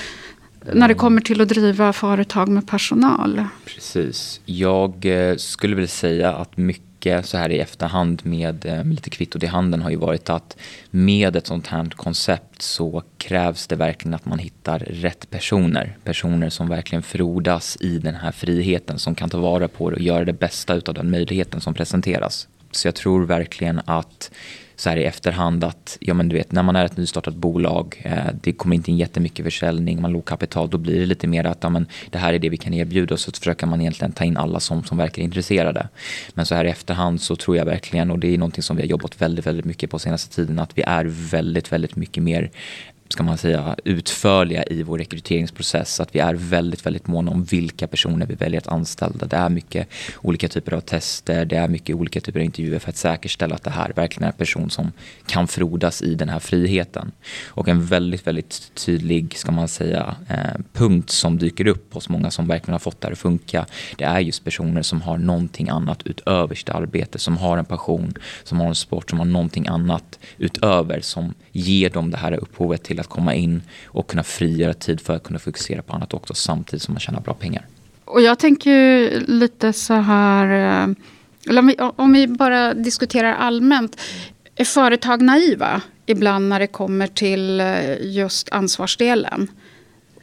När 0.73 0.87
det 0.87 0.93
kommer 0.93 1.21
till 1.21 1.41
att 1.41 1.49
driva 1.49 1.93
företag 1.93 2.47
med 2.47 2.67
personal. 2.67 3.45
Precis. 3.65 4.41
Jag 4.45 5.05
eh, 5.05 5.35
skulle 5.35 5.75
vilja 5.75 5.87
säga 5.87 6.33
att 6.33 6.57
mycket 6.57 6.92
mycket 7.05 7.25
så 7.25 7.37
här 7.37 7.51
i 7.51 7.59
efterhand 7.59 8.21
med, 8.25 8.65
eh, 8.65 8.75
med 8.75 8.87
lite 8.87 9.09
kvittot 9.09 9.43
i 9.43 9.45
handen 9.45 9.81
har 9.81 9.89
ju 9.89 9.95
varit 9.95 10.29
att 10.29 10.57
med 10.91 11.35
ett 11.35 11.47
sånt 11.47 11.67
här 11.67 11.89
koncept 11.89 12.61
så 12.61 13.03
krävs 13.17 13.67
det 13.67 13.75
verkligen 13.75 14.13
att 14.13 14.25
man 14.25 14.39
hittar 14.39 14.79
rätt 14.79 15.29
personer. 15.29 15.97
Personer 16.03 16.49
som 16.49 16.69
verkligen 16.69 17.03
frodas 17.03 17.77
i 17.81 17.99
den 17.99 18.15
här 18.15 18.31
friheten, 18.31 18.99
som 18.99 19.15
kan 19.15 19.29
ta 19.29 19.37
vara 19.37 19.67
på 19.67 19.89
det 19.89 19.95
och 19.95 20.01
göra 20.01 20.25
det 20.25 20.33
bästa 20.33 20.73
av 20.73 20.93
den 20.93 21.11
möjligheten 21.11 21.61
som 21.61 21.73
presenteras. 21.73 22.47
Så 22.71 22.87
jag 22.87 22.95
tror 22.95 23.25
verkligen 23.25 23.81
att 23.85 24.31
så 24.75 24.89
här 24.89 24.97
i 24.97 25.03
efterhand 25.03 25.63
att 25.63 25.97
ja, 25.99 26.13
men 26.13 26.29
du 26.29 26.35
vet, 26.35 26.51
när 26.51 26.63
man 26.63 26.75
är 26.75 26.85
ett 26.85 26.97
nystartat 26.97 27.35
bolag, 27.35 28.01
eh, 28.05 28.33
det 28.41 28.53
kommer 28.53 28.75
inte 28.75 28.91
in 28.91 28.97
jättemycket 28.97 29.45
försäljning, 29.45 30.01
man 30.01 30.11
låg 30.11 30.25
kapital, 30.25 30.69
då 30.69 30.77
blir 30.77 30.99
det 30.99 31.05
lite 31.05 31.27
mer 31.27 31.43
att 31.43 31.57
ja, 31.61 31.69
men 31.69 31.85
det 32.09 32.17
här 32.17 32.33
är 32.33 32.39
det 32.39 32.49
vi 32.49 32.57
kan 32.57 32.73
erbjuda 32.73 33.13
och 33.13 33.19
så 33.19 33.31
försöker 33.31 33.67
man 33.67 33.81
egentligen 33.81 34.11
ta 34.11 34.23
in 34.23 34.37
alla 34.37 34.59
som, 34.59 34.83
som 34.83 34.97
verkar 34.97 35.21
intresserade. 35.21 35.87
Men 36.33 36.45
så 36.45 36.55
här 36.55 36.65
i 36.65 36.69
efterhand 36.69 37.21
så 37.21 37.35
tror 37.35 37.57
jag 37.57 37.65
verkligen, 37.65 38.11
och 38.11 38.19
det 38.19 38.33
är 38.33 38.37
någonting 38.37 38.63
som 38.63 38.75
vi 38.75 38.81
har 38.81 38.89
jobbat 38.89 39.21
väldigt, 39.21 39.47
väldigt 39.47 39.65
mycket 39.65 39.89
på 39.89 39.99
senaste 39.99 40.35
tiden, 40.35 40.59
att 40.59 40.77
vi 40.77 40.81
är 40.81 41.05
väldigt, 41.05 41.71
väldigt 41.71 41.95
mycket 41.95 42.23
mer 42.23 42.51
ska 43.13 43.23
man 43.23 43.37
säga, 43.37 43.75
utförliga 43.83 44.63
i 44.63 44.83
vår 44.83 44.97
rekryteringsprocess. 44.97 45.99
Att 45.99 46.15
vi 46.15 46.19
är 46.19 46.33
väldigt, 46.33 46.85
väldigt 46.85 47.07
måna 47.07 47.31
om 47.31 47.43
vilka 47.43 47.87
personer 47.87 48.25
vi 48.25 48.35
väljer 48.35 48.61
att 48.61 48.67
anställa. 48.67 49.25
Det 49.25 49.35
är 49.35 49.49
mycket 49.49 49.87
olika 50.21 50.47
typer 50.47 50.73
av 50.73 50.79
tester, 50.79 51.45
det 51.45 51.55
är 51.55 51.67
mycket 51.67 51.95
olika 51.95 52.21
typer 52.21 52.39
av 52.39 52.45
intervjuer 52.45 52.79
för 52.79 52.89
att 52.89 52.97
säkerställa 52.97 53.55
att 53.55 53.63
det 53.63 53.69
här 53.69 53.93
verkligen 53.95 54.23
är 54.23 54.31
en 54.31 54.37
person 54.37 54.69
som 54.69 54.91
kan 55.27 55.47
frodas 55.47 56.01
i 56.01 56.15
den 56.15 56.29
här 56.29 56.39
friheten. 56.39 57.11
Och 57.47 57.67
en 57.67 57.85
väldigt, 57.85 58.27
väldigt 58.27 58.71
tydlig, 58.75 59.37
ska 59.37 59.51
man 59.51 59.67
säga, 59.67 60.15
eh, 60.29 60.61
punkt 60.73 61.09
som 61.09 61.37
dyker 61.37 61.67
upp 61.67 61.93
hos 61.93 62.09
många 62.09 62.31
som 62.31 62.47
verkligen 62.47 62.73
har 62.73 62.79
fått 62.79 63.01
det 63.01 63.07
här 63.07 63.11
att 63.11 63.19
funka. 63.19 63.65
Det 63.97 64.03
är 64.03 64.19
just 64.19 64.43
personer 64.43 64.81
som 64.81 65.01
har 65.01 65.17
någonting 65.17 65.69
annat 65.69 66.01
utöver 66.05 66.55
sitt 66.55 66.69
arbete, 66.69 67.19
som 67.19 67.37
har 67.37 67.57
en 67.57 67.65
passion, 67.65 68.13
som 68.43 68.59
har 68.59 68.67
en 68.67 68.75
sport, 68.75 69.09
som 69.09 69.19
har 69.19 69.25
någonting 69.25 69.67
annat 69.67 70.19
utöver 70.37 71.01
som 71.01 71.33
ger 71.51 71.89
dem 71.89 72.11
det 72.11 72.17
här 72.17 72.31
upphovet 72.33 72.83
till 72.83 72.99
att 73.03 73.09
komma 73.09 73.33
in 73.33 73.61
och 73.85 74.07
kunna 74.07 74.23
frigöra 74.23 74.73
tid 74.73 75.01
för 75.01 75.15
att 75.15 75.23
kunna 75.23 75.39
fokusera 75.39 75.81
på 75.81 75.93
annat 75.93 76.13
också 76.13 76.33
samtidigt 76.33 76.83
som 76.83 76.93
man 76.93 76.99
tjänar 76.99 77.21
bra 77.21 77.33
pengar. 77.33 77.65
Och 78.05 78.21
jag 78.21 78.39
tänker 78.39 78.71
ju 78.71 79.19
lite 79.27 79.73
så 79.73 79.93
här, 79.93 80.45
eh, 80.45 80.95
eller 81.49 81.59
om 81.59 81.67
vi, 81.67 81.75
om 81.79 82.13
vi 82.13 82.27
bara 82.27 82.73
diskuterar 82.73 83.33
allmänt. 83.33 84.01
Är 84.55 84.65
företag 84.65 85.21
naiva 85.21 85.81
ibland 86.05 86.49
när 86.49 86.59
det 86.59 86.67
kommer 86.67 87.07
till 87.07 87.59
eh, 87.59 87.95
just 88.01 88.49
ansvarsdelen? 88.51 89.47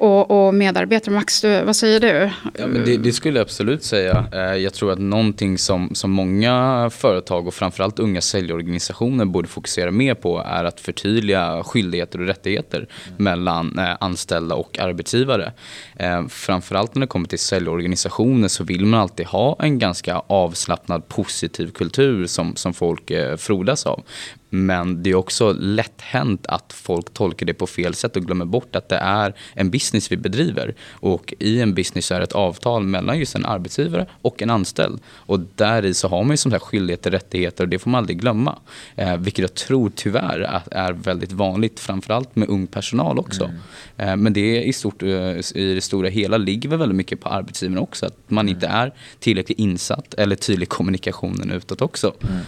Och, 0.00 0.46
och 0.46 0.54
medarbetare. 0.54 1.14
Max, 1.14 1.40
du, 1.40 1.64
vad 1.64 1.76
säger 1.76 2.00
du? 2.00 2.30
Ja, 2.58 2.66
men 2.66 2.84
det, 2.84 2.96
det, 2.96 3.12
skulle 3.12 3.38
jag 3.38 3.44
absolut 3.44 3.84
säga. 3.84 4.26
Eh, 4.32 4.40
jag 4.40 4.74
tror 4.74 4.92
att 4.92 4.98
någonting 4.98 5.58
som, 5.58 5.94
som 5.94 6.10
många 6.10 6.90
företag 6.92 7.46
och 7.46 7.54
framförallt 7.54 7.98
unga 7.98 8.20
säljorganisationer 8.20 9.24
borde 9.24 9.48
fokusera 9.48 9.90
mer 9.90 10.14
på 10.14 10.38
är 10.38 10.64
att 10.64 10.80
förtydliga 10.80 11.62
skyldigheter 11.62 12.20
och 12.20 12.26
rättigheter 12.26 12.78
mm. 12.78 13.24
mellan 13.24 13.78
eh, 13.78 13.96
anställda 14.00 14.54
och 14.54 14.78
arbetsgivare. 14.78 15.52
Eh, 15.96 16.26
framförallt 16.28 16.94
när 16.94 17.00
det 17.00 17.06
kommer 17.06 17.28
till 17.28 17.38
säljorganisationer 17.38 18.48
så 18.48 18.64
vill 18.64 18.86
man 18.86 19.00
alltid 19.00 19.26
ha 19.26 19.56
en 19.60 19.78
ganska 19.78 20.22
avslappnad 20.26 21.08
positiv 21.08 21.70
kultur 21.70 22.26
som, 22.26 22.56
som 22.56 22.74
folk 22.74 23.12
frodas 23.38 23.86
av. 23.86 24.04
Men 24.50 25.02
det 25.02 25.10
är 25.10 25.14
också 25.14 25.52
lätt 25.52 26.00
hänt 26.00 26.46
att 26.46 26.72
folk 26.72 27.14
tolkar 27.14 27.46
det 27.46 27.54
på 27.54 27.66
fel 27.66 27.94
sätt 27.94 28.16
och 28.16 28.22
glömmer 28.22 28.44
bort 28.44 28.76
att 28.76 28.88
det 28.88 28.96
är 28.96 29.34
en 29.54 29.70
business 29.70 30.12
vi 30.12 30.16
bedriver. 30.16 30.74
Och 30.90 31.34
i 31.38 31.60
en 31.60 31.74
business 31.74 32.12
är 32.12 32.18
det 32.18 32.24
ett 32.24 32.32
avtal 32.32 32.82
mellan 32.82 33.18
just 33.18 33.34
en 33.34 33.46
arbetsgivare 33.46 34.06
och 34.22 34.42
en 34.42 34.50
anställd. 34.50 35.00
Och 35.06 35.40
där 35.54 35.84
i 35.84 35.94
så 35.94 36.08
har 36.08 36.22
man 36.22 36.30
ju 36.30 36.36
som 36.36 36.50
sagt 36.50 36.64
skyldigheter 36.64 37.10
och 37.10 37.12
rättigheter 37.12 37.64
och 37.64 37.68
det 37.68 37.78
får 37.78 37.90
man 37.90 37.98
aldrig 37.98 38.20
glömma. 38.20 38.58
Eh, 38.96 39.16
vilket 39.16 39.42
jag 39.42 39.54
tror 39.54 39.92
tyvärr 39.94 40.62
är 40.70 40.92
väldigt 40.92 41.32
vanligt, 41.32 41.80
framförallt 41.80 42.36
med 42.36 42.48
ung 42.48 42.66
personal 42.66 43.18
också. 43.18 43.44
Mm. 43.44 43.58
Eh, 43.96 44.16
men 44.16 44.32
det 44.32 44.64
i, 44.64 44.72
stort, 44.72 45.02
eh, 45.02 45.08
i 45.54 45.74
det 45.74 45.80
stora 45.80 46.08
hela 46.08 46.36
ligger 46.36 46.68
väl 46.68 46.78
väldigt 46.78 46.96
mycket 46.96 47.20
på 47.20 47.28
arbetsgivaren 47.28 47.78
också. 47.78 48.06
Att 48.06 48.16
man 48.26 48.44
mm. 48.44 48.54
inte 48.54 48.66
är 48.66 48.92
tillräckligt 49.18 49.58
insatt 49.58 50.14
eller 50.14 50.36
tydlig 50.36 50.68
kommunikationen 50.68 51.50
utåt 51.50 51.82
också. 51.82 52.14
Mm. 52.22 52.40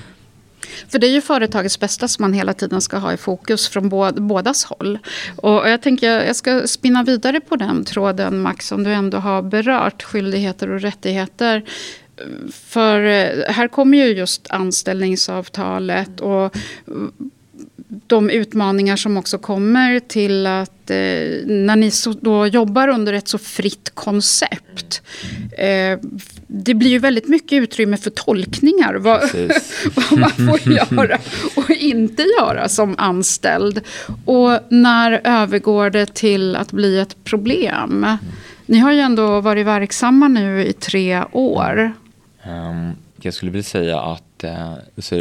För 0.88 0.98
det 0.98 1.06
är 1.06 1.10
ju 1.10 1.20
företagets 1.20 1.80
bästa 1.80 2.08
som 2.08 2.22
man 2.22 2.32
hela 2.32 2.54
tiden 2.54 2.80
ska 2.80 2.96
ha 2.96 3.12
i 3.12 3.16
fokus 3.16 3.68
från 3.68 3.88
bådas 4.28 4.64
håll. 4.64 4.98
Och 5.36 5.68
jag 5.68 5.82
tänker 5.82 6.24
jag 6.24 6.36
ska 6.36 6.66
spinna 6.66 7.02
vidare 7.02 7.40
på 7.40 7.56
den 7.56 7.84
tråden 7.84 8.40
Max, 8.40 8.68
som 8.68 8.82
du 8.82 8.92
ändå 8.92 9.18
har 9.18 9.42
berört, 9.42 10.02
skyldigheter 10.02 10.70
och 10.70 10.80
rättigheter. 10.80 11.64
För 12.52 13.00
eh, 13.00 13.52
här 13.52 13.68
kommer 13.68 13.98
ju 13.98 14.04
just 14.04 14.50
anställningsavtalet 14.50 16.20
och 16.20 16.56
mm, 16.86 17.12
de 18.06 18.30
utmaningar 18.30 18.96
som 18.96 19.16
också 19.16 19.38
kommer 19.38 20.00
till 20.00 20.46
att 20.46 20.81
när 21.46 21.76
ni 21.76 21.90
så, 21.90 22.12
då 22.12 22.46
jobbar 22.46 22.88
under 22.88 23.12
ett 23.12 23.28
så 23.28 23.38
fritt 23.38 23.90
koncept. 23.94 25.02
Eh, 25.58 25.98
det 26.46 26.74
blir 26.74 26.90
ju 26.90 26.98
väldigt 26.98 27.28
mycket 27.28 27.62
utrymme 27.62 27.96
för 27.96 28.10
tolkningar. 28.10 28.94
Vad, 28.94 29.20
vad 29.94 30.18
man 30.18 30.30
får 30.30 30.72
göra 30.72 31.18
och 31.56 31.70
inte 31.70 32.22
göra 32.40 32.68
som 32.68 32.94
anställd. 32.98 33.80
Och 34.24 34.58
när 34.68 35.20
övergår 35.24 35.90
det 35.90 36.14
till 36.14 36.56
att 36.56 36.72
bli 36.72 36.98
ett 36.98 37.24
problem? 37.24 38.06
Ni 38.66 38.78
har 38.78 38.92
ju 38.92 39.00
ändå 39.00 39.40
varit 39.40 39.66
verksamma 39.66 40.28
nu 40.28 40.64
i 40.64 40.72
tre 40.72 41.22
år. 41.32 41.92
Um, 42.46 42.92
jag 43.24 43.34
skulle 43.34 43.50
vilja 43.50 43.62
säga 43.62 44.00
att 44.00 44.44
eh, 44.44 44.74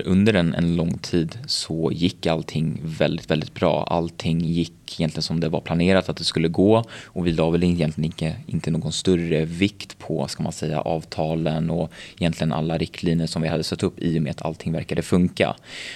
under 0.05 0.33
en, 0.33 0.53
en 0.53 0.75
lång 0.75 0.97
tid 0.97 1.37
så 1.47 1.91
gick 1.93 2.25
allting 2.25 2.81
väldigt, 2.83 3.31
väldigt 3.31 3.53
bra. 3.53 3.83
Allting 3.83 4.41
gick 4.41 4.80
egentligen 4.99 5.23
som 5.23 5.39
det 5.39 5.49
var 5.49 5.61
planerat 5.61 6.09
att 6.09 6.17
det 6.17 6.23
skulle 6.23 6.47
gå 6.47 6.83
och 7.05 7.27
vi 7.27 7.31
la 7.31 7.49
väl 7.49 7.63
egentligen 7.63 8.05
inte, 8.05 8.35
inte 8.47 8.71
någon 8.71 8.91
större 8.91 9.45
vikt 9.45 9.99
på 9.99 10.27
ska 10.27 10.43
man 10.43 10.51
säga, 10.51 10.81
avtalen 10.81 11.69
och 11.69 11.91
egentligen 12.19 12.51
alla 12.51 12.77
riktlinjer 12.77 13.27
som 13.27 13.41
vi 13.41 13.47
hade 13.47 13.63
satt 13.63 13.83
upp 13.83 13.99
i 13.99 14.19
och 14.19 14.23
med 14.23 14.31
att 14.31 14.41
allting 14.41 14.73
verkade 14.73 15.01
funka. 15.01 15.55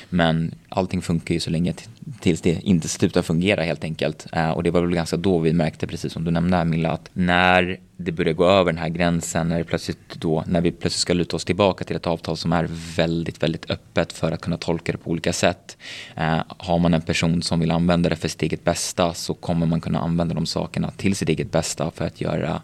Men 0.09 0.55
allting 0.69 1.01
funkar 1.01 1.33
ju 1.33 1.39
så 1.39 1.49
länge 1.49 1.73
tills 2.19 2.41
det 2.41 2.61
inte 2.63 2.87
slutar 2.87 3.21
fungera 3.21 3.63
helt 3.63 3.83
enkelt. 3.83 4.27
Eh, 4.31 4.49
och 4.49 4.63
det 4.63 4.71
var 4.71 4.81
väl 4.81 4.95
ganska 4.95 5.17
då 5.17 5.39
vi 5.39 5.53
märkte, 5.53 5.87
precis 5.87 6.13
som 6.13 6.23
du 6.23 6.31
nämnde 6.31 6.65
Milla, 6.65 6.91
att 6.91 7.09
när 7.13 7.79
det 7.97 8.11
börjar 8.11 8.33
gå 8.33 8.45
över 8.45 8.71
den 8.71 8.81
här 8.81 8.89
gränsen, 8.89 9.49
när, 9.49 9.57
det 9.57 9.63
plötsligt 9.63 10.15
då, 10.15 10.43
när 10.47 10.61
vi 10.61 10.71
plötsligt 10.71 11.01
ska 11.01 11.13
luta 11.13 11.35
oss 11.35 11.45
tillbaka 11.45 11.83
till 11.83 11.95
ett 11.95 12.07
avtal 12.07 12.37
som 12.37 12.53
är 12.53 12.67
väldigt, 12.95 13.43
väldigt 13.43 13.71
öppet 13.71 14.13
för 14.13 14.31
att 14.31 14.41
kunna 14.41 14.57
tolka 14.57 14.91
det 14.91 14.97
på 14.97 15.11
olika 15.11 15.33
sätt. 15.33 15.77
Eh, 16.15 16.39
har 16.47 16.79
man 16.79 16.93
en 16.93 17.01
person 17.01 17.41
som 17.41 17.59
vill 17.59 17.71
använda 17.71 18.09
det 18.09 18.15
för 18.15 18.27
sitt 18.27 18.41
eget 18.41 18.63
bästa 18.63 18.84
så 19.13 19.33
kommer 19.33 19.65
man 19.65 19.81
kunna 19.81 19.99
använda 19.99 20.35
de 20.35 20.45
sakerna 20.45 20.91
till 20.91 21.15
sitt 21.15 21.29
eget 21.29 21.51
bästa 21.51 21.91
för 21.91 22.05
att 22.05 22.21
göra 22.21 22.61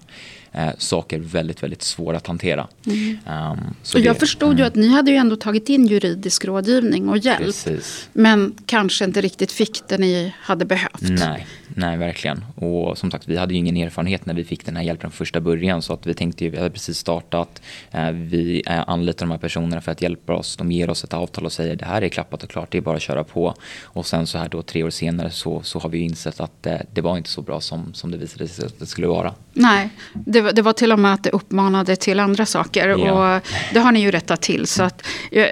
eh, 0.52 0.70
saker 0.78 1.20
väldigt, 1.20 1.64
väldigt 1.64 1.82
svåra 1.82 2.18
att 2.18 2.28
hantera. 2.28 2.68
Mm. 2.86 3.10
Um, 3.10 3.76
så 3.84 3.98
och 3.98 4.04
jag 4.04 4.16
det, 4.16 4.20
förstod 4.20 4.50
mm. 4.50 4.60
ju 4.60 4.66
att 4.66 4.76
ni 4.76 4.88
hade 4.88 5.12
ju 5.12 5.18
ändå 5.18 5.36
tagit 5.36 5.70
in 5.70 5.88
juridisk 5.88 6.46
rådgivning 6.46 7.10
och 7.10 7.18
hjälp. 7.18 7.46
Precis. 7.46 8.10
Men 8.14 8.56
kanske 8.66 9.06
inte 9.06 9.22
riktigt 9.22 9.52
fick 9.52 9.88
det 9.88 9.98
ni 9.98 10.34
hade 10.40 10.66
behövt. 10.66 11.02
Nej, 11.02 11.48
Nej, 11.76 11.98
verkligen. 11.98 12.46
Och 12.56 12.98
som 12.98 13.12
sagt, 13.12 13.28
vi 13.28 13.38
hade 13.38 13.54
ju 13.54 13.60
ingen 13.60 13.78
erfarenhet 13.78 14.26
när 14.26 14.34
vi 14.34 14.44
fick 14.44 14.66
den 14.66 14.76
här 14.76 14.84
hjälpen 14.84 15.12
från 15.12 15.18
första 15.18 15.42
början. 15.42 15.82
Så 15.82 15.94
att 15.94 16.08
vi 16.08 16.14
tänkte 16.14 16.44
ju, 16.44 16.50
vi 16.50 16.58
hade 16.58 16.70
precis 16.70 16.98
startat. 16.98 17.62
Eh, 17.92 18.12
vi 18.12 18.64
eh, 18.68 18.90
anlitar 18.90 19.26
de 19.26 19.32
här 19.32 19.38
personerna 19.38 19.82
för 19.82 19.92
att 19.92 20.02
hjälpa 20.02 20.34
oss. 20.34 20.58
De 20.58 20.72
ger 20.72 20.90
oss 20.90 21.04
ett 21.04 21.14
avtal 21.14 21.46
och 21.46 21.52
säger 21.52 21.76
det 21.76 21.86
här 21.86 22.02
är 22.02 22.10
klappat 22.10 22.44
och 22.44 22.50
klart, 22.50 22.72
det 22.72 22.78
är 22.78 22.82
bara 22.82 22.96
att 22.96 23.02
köra 23.02 23.24
på. 23.24 23.56
Och 23.84 24.06
sen 24.06 24.28
så 24.28 24.38
här 24.38 24.50
då 24.50 24.62
tre 24.62 24.84
år 24.84 24.90
senare 24.90 25.32
så, 25.32 25.62
så 25.62 25.80
har 25.80 25.90
vi 25.90 25.98
insett 25.98 26.40
att 26.40 26.64
det, 26.64 26.86
det 26.94 27.02
var 27.02 27.18
inte 27.18 27.30
så 27.30 27.42
bra 27.42 27.62
som, 27.62 27.94
som 27.94 28.12
det 28.12 28.18
visade 28.18 28.48
sig 28.48 28.66
att 28.66 28.80
det 28.80 28.86
skulle 28.86 29.08
vara. 29.08 29.34
Nej, 29.54 29.90
det, 30.14 30.42
var, 30.42 30.52
det 30.52 30.62
var 30.62 30.74
till 30.74 30.92
och 30.92 31.00
med 31.00 31.14
att 31.14 31.24
det 31.24 31.30
uppmanade 31.30 31.96
till 31.96 32.20
andra 32.20 32.46
saker. 32.46 32.88
Ja. 32.88 33.36
Och 33.36 33.42
det 33.74 33.80
har 33.80 33.92
ni 33.92 34.02
ju 34.02 34.12
rättat 34.12 34.42
till. 34.42 34.68
Så 34.68 34.84
att, 34.84 35.08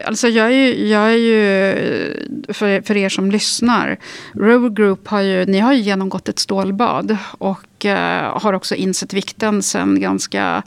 alltså 0.05 0.27
jag, 0.27 0.45
är 0.47 0.51
ju, 0.51 0.87
jag 0.87 1.11
är 1.11 1.17
ju, 1.17 2.53
för, 2.53 2.81
för 2.81 2.97
er 2.97 3.09
som 3.09 3.31
lyssnar, 3.31 3.99
Rover 4.33 4.69
Group 4.69 5.07
har 5.07 5.21
ju, 5.21 5.45
ni 5.45 5.59
har 5.59 5.73
ju 5.73 5.79
genom 5.79 6.09
genomgått 6.09 6.29
ett 6.29 6.39
stålbad. 6.39 7.17
Och 7.37 7.59
Eh, 7.85 8.41
har 8.41 8.53
också 8.53 8.75
insett 8.75 9.13
vikten 9.13 9.63
sen 9.63 9.99
ganska 9.99 10.63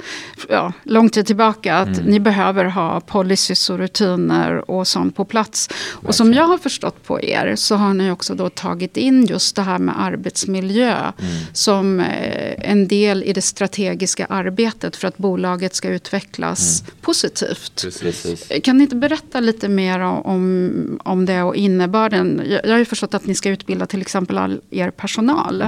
ja, 0.49 0.73
lång 0.83 1.09
tid 1.09 1.27
tillbaka. 1.27 1.77
Att 1.77 1.99
mm. 1.99 2.05
ni 2.05 2.21
behöver 2.21 2.65
ha 2.65 3.01
policies 3.01 3.71
och 3.71 3.79
rutiner 3.79 4.71
och 4.71 4.89
sånt 4.89 5.17
på 5.17 5.25
plats. 5.25 5.69
Verkligen. 5.71 6.09
Och 6.09 6.15
som 6.15 6.35
jag 6.35 6.45
har 6.45 6.59
förstått 6.59 7.07
på 7.07 7.23
er 7.23 7.57
så 7.57 7.77
har 7.77 7.95
ni 7.95 8.11
också 8.11 8.35
då 8.35 8.49
tagit 8.49 8.97
in 8.97 9.27
just 9.27 9.57
det 9.57 9.63
här 9.63 9.79
med 9.79 10.01
arbetsmiljö. 10.01 10.97
Mm. 10.99 11.13
Som 11.53 12.01
eh, 12.01 12.71
en 12.71 12.89
del 12.89 13.23
i 13.23 13.33
det 13.33 13.43
strategiska 13.43 14.27
arbetet 14.27 14.97
för 14.97 15.09
att 15.09 15.19
bolaget 15.19 15.75
ska 15.75 15.89
utvecklas 15.89 16.81
mm. 16.81 16.95
positivt. 17.01 17.85
Precis. 18.01 18.53
Kan 18.65 18.77
ni 18.77 18.83
inte 18.83 18.97
berätta 18.97 19.41
lite 19.41 19.69
mer 19.69 20.01
om, 20.01 21.01
om 21.05 21.27
det 21.27 21.43
och 21.43 21.57
innebörden? 21.57 22.43
Jag, 22.47 22.61
jag 22.65 22.71
har 22.71 22.79
ju 22.79 22.85
förstått 22.85 23.15
att 23.15 23.27
ni 23.27 23.35
ska 23.35 23.49
utbilda 23.49 23.87
till 23.87 24.01
exempel 24.01 24.39
all 24.39 24.61
er 24.71 24.91
personal. 24.91 25.65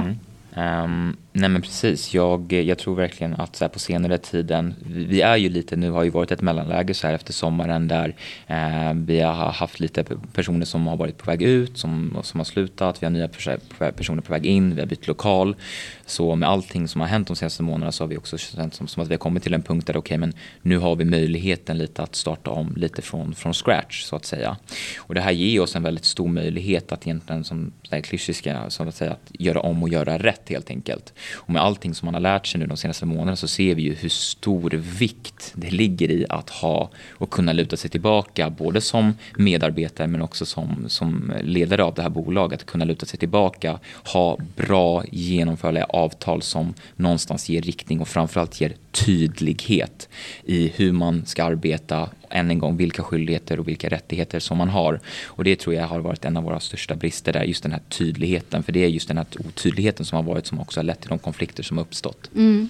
Um, 0.55 1.17
nej 1.37 1.49
men 1.49 1.61
precis, 1.61 2.13
jag, 2.13 2.53
jag 2.53 2.77
tror 2.77 2.95
verkligen 2.95 3.33
att 3.33 3.55
så 3.55 3.63
här, 3.63 3.69
på 3.69 3.79
senare 3.79 4.17
tiden, 4.17 4.73
vi 4.85 5.21
är 5.21 5.37
ju 5.37 5.49
lite, 5.49 5.75
nu 5.75 5.89
har 5.91 6.03
ju 6.03 6.09
varit 6.09 6.31
ett 6.31 6.41
mellanläge 6.41 6.93
så 6.93 7.07
här 7.07 7.13
efter 7.13 7.33
sommaren 7.33 7.87
där 7.87 8.15
eh, 8.47 8.93
vi 8.93 9.19
har 9.19 9.51
haft 9.51 9.79
lite 9.79 10.05
personer 10.33 10.65
som 10.65 10.87
har 10.87 10.97
varit 10.97 11.17
på 11.17 11.31
väg 11.31 11.41
ut, 11.41 11.77
som, 11.77 12.17
som 12.23 12.39
har 12.39 12.45
slutat, 12.45 13.01
vi 13.01 13.05
har 13.05 13.11
nya 13.11 13.27
personer 13.91 14.21
på 14.21 14.33
väg 14.33 14.45
in, 14.45 14.75
vi 14.75 14.81
har 14.81 14.87
bytt 14.87 15.07
lokal. 15.07 15.55
Så 16.05 16.35
med 16.35 16.49
allting 16.49 16.87
som 16.87 17.01
har 17.01 17.07
hänt 17.07 17.27
de 17.27 17.35
senaste 17.35 17.63
månaderna 17.63 17.91
så 17.91 18.03
har 18.03 18.09
vi 18.09 18.17
också 18.17 18.37
känt 18.37 18.73
som, 18.73 18.87
som 18.87 19.03
att 19.03 19.09
vi 19.09 19.13
har 19.13 19.19
kommit 19.19 19.43
till 19.43 19.53
en 19.53 19.63
punkt 19.63 19.87
där 19.87 19.93
okej 19.93 19.99
okay, 19.99 20.17
men 20.17 20.33
nu 20.61 20.77
har 20.77 20.95
vi 20.95 21.05
möjligheten 21.05 21.77
lite 21.77 22.03
att 22.03 22.15
starta 22.15 22.51
om 22.51 22.73
lite 22.77 23.01
från, 23.01 23.35
från 23.35 23.53
scratch 23.53 24.03
så 24.03 24.15
att 24.15 24.25
säga. 24.25 24.57
Och 24.97 25.15
det 25.15 25.21
här 25.21 25.31
ger 25.31 25.61
oss 25.61 25.75
en 25.75 25.83
väldigt 25.83 26.05
stor 26.05 26.27
möjlighet 26.27 26.91
att 26.91 27.07
egentligen 27.07 27.43
som 27.43 27.71
klyschiska, 28.03 28.69
så 28.69 28.83
att 28.83 28.95
säga, 28.95 29.11
att 29.11 29.31
göra 29.39 29.59
om 29.59 29.83
och 29.83 29.89
göra 29.89 30.17
rätt 30.17 30.49
helt 30.49 30.69
enkelt. 30.69 31.13
Och 31.33 31.49
med 31.49 31.61
allting 31.61 31.93
som 31.93 32.05
man 32.05 32.13
har 32.13 32.21
lärt 32.21 32.47
sig 32.47 32.59
nu 32.59 32.67
de 32.67 32.77
senaste 32.77 33.05
månaderna 33.05 33.35
så 33.35 33.47
ser 33.47 33.75
vi 33.75 33.81
ju 33.81 33.93
hur 33.93 34.09
stor 34.09 34.69
vikt 34.71 35.51
det 35.55 35.71
ligger 35.71 36.11
i 36.11 36.25
att 36.29 36.49
ha 36.49 36.89
och 37.11 37.29
kunna 37.29 37.53
luta 37.53 37.77
sig 37.77 37.89
tillbaka 37.89 38.49
både 38.49 38.81
som 38.81 39.13
medarbetare 39.37 40.07
men 40.07 40.21
också 40.21 40.45
som, 40.45 40.85
som 40.87 41.33
ledare 41.41 41.83
av 41.83 41.93
det 41.93 42.01
här 42.01 42.09
bolaget. 42.09 42.59
Att 42.61 42.65
kunna 42.65 42.85
luta 42.85 43.05
sig 43.05 43.19
tillbaka, 43.19 43.79
ha 44.13 44.37
bra 44.55 45.03
genomförliga 45.11 45.85
avtal 45.85 46.41
som 46.41 46.73
någonstans 46.95 47.49
ger 47.49 47.61
riktning 47.61 48.01
och 48.01 48.07
framförallt 48.07 48.61
ger 48.61 48.73
tydlighet 48.91 50.09
i 50.43 50.71
hur 50.75 50.91
man 50.91 51.25
ska 51.25 51.43
arbeta, 51.43 52.09
än 52.35 52.51
en 52.51 52.59
gång 52.59 52.77
vilka 52.77 53.03
skyldigheter 53.03 53.59
och 53.59 53.67
vilka 53.67 53.89
rättigheter 53.89 54.39
som 54.39 54.57
man 54.57 54.69
har. 54.69 54.99
Och 55.25 55.43
det 55.43 55.55
tror 55.55 55.75
jag 55.75 55.87
har 55.87 55.99
varit 55.99 56.25
en 56.25 56.37
av 56.37 56.43
våra 56.43 56.59
största 56.59 56.95
brister 56.95 57.33
där, 57.33 57.43
just 57.43 57.63
den 57.63 57.71
här 57.71 57.81
tydligheten. 57.89 58.63
För 58.63 58.71
det 58.71 58.83
är 58.83 58.87
just 58.87 59.07
den 59.07 59.17
här 59.17 59.25
otydligheten 59.39 60.05
som 60.05 60.15
har 60.15 60.23
varit 60.23 60.47
som 60.47 60.59
också 60.59 60.79
har 60.79 60.85
lett 60.85 61.01
till 61.01 61.09
de 61.09 61.19
konflikter 61.19 61.63
som 61.63 61.77
har 61.77 61.85
uppstått. 61.85 62.29
Mm. 62.35 62.69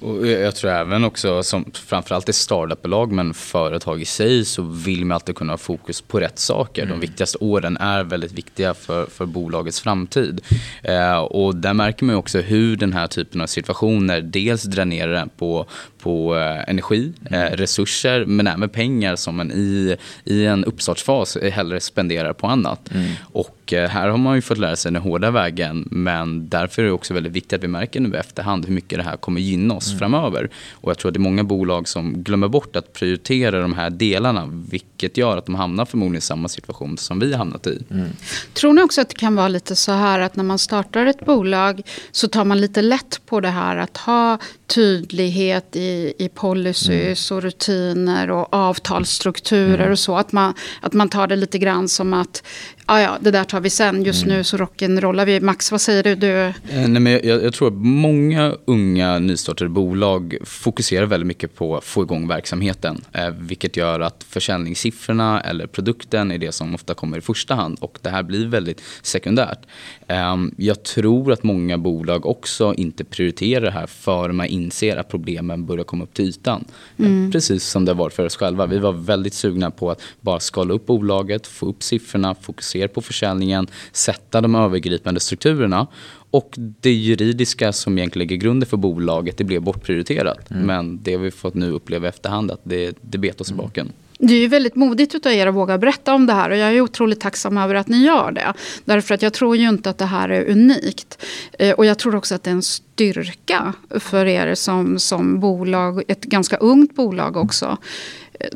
Och 0.00 0.26
jag 0.26 0.54
tror 0.54 0.70
även 0.70 1.04
också, 1.04 1.42
som 1.42 1.64
framförallt 1.72 2.28
i 2.28 2.32
startupbolag 2.32 3.12
men 3.12 3.34
företag 3.34 4.02
i 4.02 4.04
sig, 4.04 4.44
så 4.44 4.62
vill 4.62 5.04
man 5.04 5.14
alltid 5.14 5.36
kunna 5.36 5.52
ha 5.52 5.58
fokus 5.58 6.00
på 6.00 6.20
rätt 6.20 6.38
saker. 6.38 6.82
Mm. 6.82 6.94
De 6.94 7.06
viktigaste 7.06 7.38
åren 7.38 7.76
är 7.76 8.04
väldigt 8.04 8.32
viktiga 8.32 8.74
för, 8.74 9.06
för 9.06 9.26
bolagets 9.26 9.80
framtid. 9.80 10.40
Eh, 10.82 11.18
och 11.18 11.54
där 11.54 11.74
märker 11.74 12.04
man 12.04 12.16
också 12.16 12.38
hur 12.40 12.76
den 12.76 12.92
här 12.92 13.06
typen 13.06 13.40
av 13.40 13.46
situationer 13.46 14.20
dels 14.20 14.62
dränerar 14.62 15.28
på, 15.36 15.66
på 16.06 16.36
eh, 16.36 16.70
energi, 16.70 17.12
mm. 17.30 17.42
eh, 17.42 17.56
resurser 17.56 18.24
men 18.24 18.46
även 18.46 18.68
pengar 18.68 19.16
som 19.16 19.36
man 19.36 19.52
i, 19.52 19.96
i 20.24 20.46
en 20.46 20.64
uppstartsfas 20.64 21.38
hellre 21.52 21.80
spenderar 21.80 22.32
på 22.32 22.46
annat. 22.46 22.90
Mm. 22.94 23.12
Och 23.32 23.72
eh, 23.72 23.88
här 23.88 24.08
har 24.08 24.18
man 24.18 24.34
ju 24.34 24.42
fått 24.42 24.58
lära 24.58 24.76
sig 24.76 24.92
den 24.92 25.02
hårda 25.02 25.30
vägen 25.30 25.88
men 25.90 26.48
därför 26.48 26.82
är 26.82 26.86
det 26.86 26.92
också 26.92 27.14
väldigt 27.14 27.32
viktigt 27.32 27.52
att 27.52 27.62
vi 27.64 27.68
märker 27.68 28.00
nu 28.00 28.14
i 28.14 28.16
efterhand 28.16 28.66
hur 28.66 28.74
mycket 28.74 28.98
det 28.98 29.02
här 29.02 29.16
kommer 29.16 29.40
gynna 29.40 29.74
oss 29.74 29.88
mm. 29.88 29.98
framöver. 29.98 30.50
Och 30.72 30.90
jag 30.90 30.98
tror 30.98 31.08
att 31.10 31.14
det 31.14 31.18
är 31.18 31.28
många 31.30 31.44
bolag 31.44 31.88
som 31.88 32.22
glömmer 32.22 32.48
bort 32.48 32.76
att 32.76 32.92
prioritera 32.92 33.60
de 33.60 33.74
här 33.74 33.90
delarna 33.90 34.48
vilket 34.70 35.16
gör 35.16 35.36
att 35.36 35.46
de 35.46 35.54
hamnar 35.54 35.84
förmodligen 35.84 36.18
i 36.18 36.20
samma 36.20 36.48
situation 36.48 36.98
som 36.98 37.20
vi 37.20 37.30
har 37.32 37.38
hamnat 37.38 37.66
i. 37.66 37.82
Mm. 37.90 38.08
Tror 38.54 38.72
ni 38.72 38.82
också 38.82 39.00
att 39.00 39.08
det 39.08 39.14
kan 39.14 39.36
vara 39.36 39.48
lite 39.48 39.76
så 39.76 39.92
här 39.92 40.20
att 40.20 40.36
när 40.36 40.44
man 40.44 40.58
startar 40.58 41.06
ett 41.06 41.24
bolag 41.24 41.82
så 42.12 42.28
tar 42.28 42.44
man 42.44 42.60
lite 42.60 42.82
lätt 42.82 43.20
på 43.26 43.40
det 43.40 43.48
här 43.48 43.76
att 43.76 43.96
ha 43.96 44.38
tydlighet 44.66 45.76
i, 45.76 46.14
i 46.18 46.28
policies 46.28 47.30
mm. 47.30 47.36
och 47.36 47.42
rutiner 47.42 48.30
och 48.30 48.54
avtalsstrukturer 48.54 49.78
mm. 49.78 49.92
och 49.92 49.98
så. 49.98 50.16
Att 50.16 50.32
man, 50.32 50.54
att 50.80 50.92
man 50.92 51.08
tar 51.08 51.26
det 51.26 51.36
lite 51.36 51.58
grann 51.58 51.88
som 51.88 52.14
att 52.14 52.42
ja, 52.86 53.00
ja, 53.00 53.18
det 53.20 53.30
där 53.30 53.44
tar 53.44 53.60
vi 53.60 53.70
sen. 53.70 54.02
Just 54.02 54.24
mm. 54.24 54.36
nu 54.36 54.44
så 54.44 54.56
rock'n'rollar 54.56 55.24
vi. 55.24 55.40
Max, 55.40 55.70
vad 55.72 55.80
säger 55.80 56.02
du? 56.02 56.14
du... 56.14 56.32
Eh, 56.32 56.52
nej, 56.68 57.00
men 57.00 57.12
jag, 57.12 57.24
jag, 57.24 57.52
tror 57.52 57.68
att 57.68 57.74
många 57.74 58.56
unga 58.64 59.18
nystartade 59.18 59.70
bolag 59.70 60.36
fokuserar 60.44 61.06
väldigt 61.06 61.26
mycket 61.26 61.54
på 61.54 61.76
att 61.76 61.84
få 61.84 62.02
igång 62.02 62.28
verksamheten. 62.28 63.04
Eh, 63.12 63.30
vilket 63.30 63.76
gör 63.76 64.00
att 64.00 64.26
försäljningssiffrorna 64.28 65.40
eller 65.40 65.66
produkten 65.66 66.32
är 66.32 66.38
det 66.38 66.52
som 66.52 66.74
ofta 66.74 66.94
kommer 66.94 67.18
i 67.18 67.20
första 67.20 67.54
hand. 67.54 67.78
Och 67.80 67.98
det 68.02 68.10
här 68.10 68.22
blir 68.22 68.46
väldigt 68.46 68.82
sekundärt. 69.02 69.58
Eh, 70.06 70.36
jag 70.56 70.82
tror 70.82 71.32
att 71.32 71.42
många 71.42 71.78
bolag 71.78 72.26
också 72.26 72.74
inte 72.76 73.04
prioriterar 73.04 73.64
det 73.64 73.70
här 73.70 73.86
för 73.86 74.32
man 74.32 74.46
inser 74.46 74.96
att 74.96 75.08
problemen 75.08 75.66
börjar 75.66 75.84
komma 75.84 76.04
upp 76.04 76.14
till 76.14 76.24
ytan. 76.24 76.64
Mm. 76.98 77.32
Precis 77.32 77.64
som 77.64 77.84
det 77.84 77.94
varit 77.94 78.12
för 78.12 78.26
oss 78.26 78.36
själva. 78.36 78.66
Vi 78.66 78.78
var 78.78 78.92
väldigt 78.92 79.34
sugna 79.34 79.70
på 79.70 79.90
att 79.90 80.02
bara 80.20 80.40
skala 80.40 80.74
upp 80.74 80.86
bolaget, 80.86 81.46
få 81.46 81.66
upp 81.66 81.82
siffrorna, 81.82 82.34
fokusera 82.34 82.75
på 82.88 83.02
försäljningen, 83.02 83.66
sätta 83.92 84.40
de 84.40 84.54
övergripande 84.54 85.20
strukturerna. 85.20 85.86
Och 86.30 86.54
det 86.56 86.92
juridiska 86.92 87.72
som 87.72 87.98
egentligen 87.98 88.28
lägger 88.28 88.36
grunden 88.36 88.68
för 88.68 88.76
bolaget, 88.76 89.38
det 89.38 89.44
blev 89.44 89.62
bortprioriterat. 89.62 90.50
Mm. 90.50 90.66
Men 90.66 91.02
det 91.02 91.12
har 91.14 91.20
vi 91.20 91.30
fått 91.30 91.54
nu 91.54 91.70
uppleva 91.70 92.06
i 92.06 92.08
efterhand 92.08 92.50
att 92.50 92.60
det, 92.62 92.96
det 93.00 93.18
bet 93.18 93.40
oss 93.40 93.50
i 93.50 93.52
mm. 93.52 93.64
baken. 93.64 93.92
Det 94.18 94.34
är 94.34 94.38
ju 94.38 94.48
väldigt 94.48 94.74
modigt 94.74 95.26
av 95.26 95.32
er 95.32 95.46
att 95.46 95.54
våga 95.54 95.78
berätta 95.78 96.14
om 96.14 96.26
det 96.26 96.32
här 96.32 96.50
och 96.50 96.56
jag 96.56 96.76
är 96.76 96.80
otroligt 96.80 97.20
tacksam 97.20 97.58
över 97.58 97.74
att 97.74 97.88
ni 97.88 98.04
gör 98.04 98.32
det. 98.32 98.52
Därför 98.84 99.14
att 99.14 99.22
jag 99.22 99.32
tror 99.32 99.56
ju 99.56 99.68
inte 99.68 99.90
att 99.90 99.98
det 99.98 100.04
här 100.04 100.28
är 100.28 100.50
unikt. 100.50 101.24
Eh, 101.58 101.74
och 101.74 101.86
jag 101.86 101.98
tror 101.98 102.14
också 102.14 102.34
att 102.34 102.42
det 102.42 102.50
är 102.50 102.54
en 102.54 102.62
styrka 102.62 103.72
för 103.90 104.26
er 104.26 104.54
som, 104.54 104.98
som 104.98 105.40
bolag, 105.40 106.02
ett 106.08 106.24
ganska 106.24 106.56
ungt 106.56 106.94
bolag 106.94 107.36
också. 107.36 107.78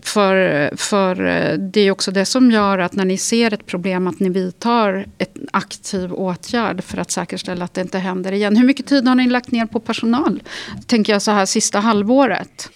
För, 0.02 0.70
för 0.76 1.26
eh, 1.26 1.58
det 1.58 1.80
är 1.80 1.90
också 1.90 2.10
det 2.10 2.24
som 2.24 2.50
gör 2.50 2.78
att 2.78 2.92
när 2.92 3.04
ni 3.04 3.18
ser 3.18 3.54
ett 3.54 3.66
problem 3.66 4.06
att 4.06 4.20
ni 4.20 4.28
vidtar 4.28 5.06
en 5.18 5.48
aktiv 5.50 6.12
åtgärd 6.12 6.84
för 6.84 6.98
att 6.98 7.10
säkerställa 7.10 7.64
att 7.64 7.74
det 7.74 7.80
inte 7.80 7.98
händer 7.98 8.32
igen. 8.32 8.56
Hur 8.56 8.66
mycket 8.66 8.86
tid 8.86 9.08
har 9.08 9.14
ni 9.14 9.26
lagt 9.26 9.50
ner 9.50 9.66
på 9.66 9.80
personal? 9.80 10.42
Tänker 10.86 11.12
jag 11.12 11.22
så 11.22 11.30
här 11.30 11.46
sista 11.46 11.80
halvåret. 11.80 12.70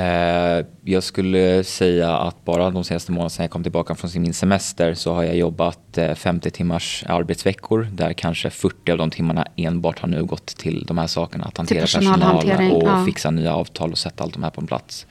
Eh, 0.00 0.66
jag 0.84 1.02
skulle 1.02 1.64
säga 1.64 2.16
att 2.16 2.44
bara 2.44 2.70
de 2.70 2.84
senaste 2.84 3.12
månaderna 3.12 3.30
sedan 3.30 3.44
jag 3.44 3.50
kom 3.50 3.62
tillbaka 3.62 3.94
från 3.94 4.22
min 4.22 4.34
semester 4.34 4.94
så 4.94 5.12
har 5.14 5.22
jag 5.22 5.36
jobbat 5.36 5.98
50 6.14 6.48
eh, 6.48 6.52
timmars 6.52 7.04
arbetsveckor 7.08 7.88
där 7.92 8.12
kanske 8.12 8.50
40 8.50 8.92
av 8.92 8.98
de 8.98 9.10
timmarna 9.10 9.46
enbart 9.56 9.98
har 9.98 10.08
nu 10.08 10.24
gått 10.24 10.46
till 10.46 10.84
de 10.86 10.98
här 10.98 11.06
sakerna. 11.06 11.44
Att 11.44 11.56
hantera 11.56 11.80
personal 11.80 12.72
och 12.72 12.82
ja. 12.82 13.04
fixa 13.06 13.30
nya 13.30 13.54
avtal 13.54 13.92
och 13.92 13.98
sätta 13.98 14.24
allt 14.24 14.34
de 14.34 14.42
här 14.42 14.50
på 14.50 14.60
en 14.60 14.66
plats. 14.66 15.06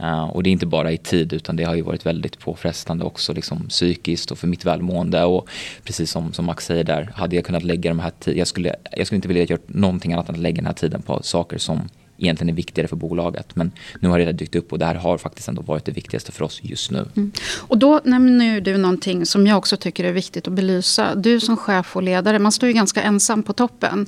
Uh, 0.00 0.24
och 0.24 0.42
det 0.42 0.50
är 0.50 0.52
inte 0.52 0.66
bara 0.66 0.92
i 0.92 0.98
tid 0.98 1.32
utan 1.32 1.56
det 1.56 1.64
har 1.64 1.74
ju 1.74 1.82
varit 1.82 2.06
väldigt 2.06 2.38
påfrestande 2.38 3.04
också 3.04 3.32
liksom 3.32 3.68
psykiskt 3.68 4.30
och 4.30 4.38
för 4.38 4.46
mitt 4.46 4.64
välmående. 4.64 5.24
Och 5.24 5.48
precis 5.84 6.10
som, 6.10 6.32
som 6.32 6.44
Max 6.44 6.66
säger 6.66 6.84
där, 6.84 7.10
hade 7.14 7.36
jag 7.36 7.44
kunnat 7.44 7.62
lägga 7.62 7.90
de 7.90 7.98
här 7.98 8.12
tiden, 8.20 8.38
jag 8.38 8.48
skulle, 8.48 8.74
jag 8.90 9.06
skulle 9.06 9.16
inte 9.16 9.28
vilja 9.28 9.44
göra 9.44 9.60
någonting 9.66 10.12
annat 10.12 10.28
än 10.28 10.34
att 10.34 10.40
lägga 10.40 10.56
den 10.56 10.66
här 10.66 10.72
tiden 10.72 11.02
på 11.02 11.22
saker 11.22 11.58
som 11.58 11.88
egentligen 12.22 12.48
är 12.48 12.56
viktigare 12.56 12.88
för 12.88 12.96
bolaget. 12.96 13.56
Men 13.56 13.72
nu 14.00 14.08
har 14.08 14.18
det 14.18 14.32
dykt 14.32 14.54
upp 14.54 14.72
och 14.72 14.78
det 14.78 14.86
här 14.86 14.94
har 14.94 15.18
faktiskt 15.18 15.48
ändå 15.48 15.62
varit 15.62 15.84
det 15.84 15.92
viktigaste 15.92 16.32
för 16.32 16.44
oss 16.44 16.60
just 16.62 16.90
nu. 16.90 17.06
Mm. 17.16 17.32
Och 17.58 17.78
då 17.78 18.00
nämner 18.04 18.60
du 18.60 18.76
någonting 18.76 19.26
som 19.26 19.46
jag 19.46 19.58
också 19.58 19.76
tycker 19.76 20.04
är 20.04 20.12
viktigt 20.12 20.48
att 20.48 20.52
belysa. 20.52 21.14
Du 21.14 21.40
som 21.40 21.56
chef 21.56 21.96
och 21.96 22.02
ledare, 22.02 22.38
man 22.38 22.52
står 22.52 22.66
ju 22.66 22.72
ganska 22.72 23.02
ensam 23.02 23.42
på 23.42 23.52
toppen. 23.52 24.06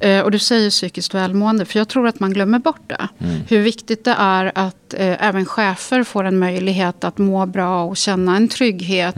Eh, 0.00 0.20
och 0.20 0.30
du 0.30 0.38
säger 0.38 0.70
psykiskt 0.70 1.14
välmående, 1.14 1.64
för 1.64 1.78
jag 1.78 1.88
tror 1.88 2.08
att 2.08 2.20
man 2.20 2.32
glömmer 2.32 2.58
bort 2.58 2.82
det. 2.86 3.08
Mm. 3.18 3.40
Hur 3.48 3.60
viktigt 3.60 4.04
det 4.04 4.14
är 4.18 4.52
att 4.54 4.94
eh, 4.94 5.26
även 5.26 5.46
chefer 5.46 6.04
får 6.04 6.24
en 6.24 6.38
möjlighet 6.38 7.04
att 7.04 7.18
må 7.18 7.46
bra 7.46 7.84
och 7.84 7.96
känna 7.96 8.36
en 8.36 8.48
trygghet. 8.48 9.16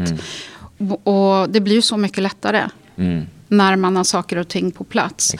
Mm. 0.79 0.93
Och 0.93 1.51
det 1.51 1.61
blir 1.61 1.75
ju 1.75 1.83
så 1.83 1.97
mycket 1.97 2.23
lättare. 2.23 2.63
Mm 2.97 3.27
när 3.49 3.77
man 3.77 3.97
har 3.97 4.05
saker 4.05 4.37
och 4.37 4.49
ting 4.49 4.71
på 4.71 4.85
plats. 4.85 5.35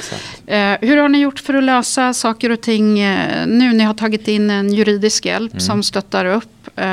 Eh, 0.47 0.77
hur 0.81 0.97
har 0.97 1.09
ni 1.09 1.19
gjort 1.19 1.39
för 1.39 1.55
att 1.55 1.65
lösa 1.65 2.15
saker 2.15 2.51
och 2.51 2.61
ting 2.61 3.01
eh, 3.01 3.47
nu? 3.47 3.73
Ni 3.73 3.85
har 3.85 3.95
tagit 3.95 4.29
in 4.29 4.51
en 4.51 4.73
juridisk 4.75 5.27
hjälp 5.27 5.53
mm. 5.53 5.61
som 5.61 5.83
stöttar 5.83 6.25
upp. 6.25 6.59
Eh, 6.77 6.85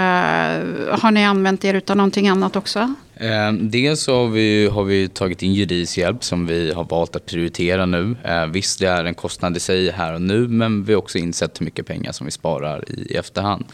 har 0.99 1.11
ni 1.11 1.25
använt 1.25 1.65
er 1.65 1.81
av 1.87 1.97
någonting 1.97 2.27
annat 2.27 2.55
också? 2.55 2.93
Eh, 3.15 3.53
dels 3.53 4.01
så 4.01 4.15
har 4.15 4.27
vi, 4.27 4.67
har 4.67 4.83
vi 4.83 5.07
tagit 5.07 5.43
in 5.43 5.53
juridisk 5.53 5.97
hjälp 5.97 6.23
som 6.23 6.47
vi 6.47 6.71
har 6.71 6.83
valt 6.83 7.15
att 7.15 7.25
prioritera 7.25 7.85
nu. 7.85 8.15
Eh, 8.23 8.45
visst, 8.45 8.79
det 8.79 8.87
är 8.87 9.05
en 9.05 9.13
kostnad 9.13 9.57
i 9.57 9.59
sig 9.59 9.91
här 9.91 10.13
och 10.13 10.21
nu 10.21 10.47
men 10.47 10.83
vi 10.83 10.93
har 10.93 10.97
också 10.97 11.17
insett 11.17 11.61
hur 11.61 11.65
mycket 11.65 11.87
pengar 11.87 12.11
som 12.11 12.25
vi 12.25 12.31
sparar 12.31 12.83
i, 12.87 13.13
i 13.13 13.15
efterhand. 13.15 13.65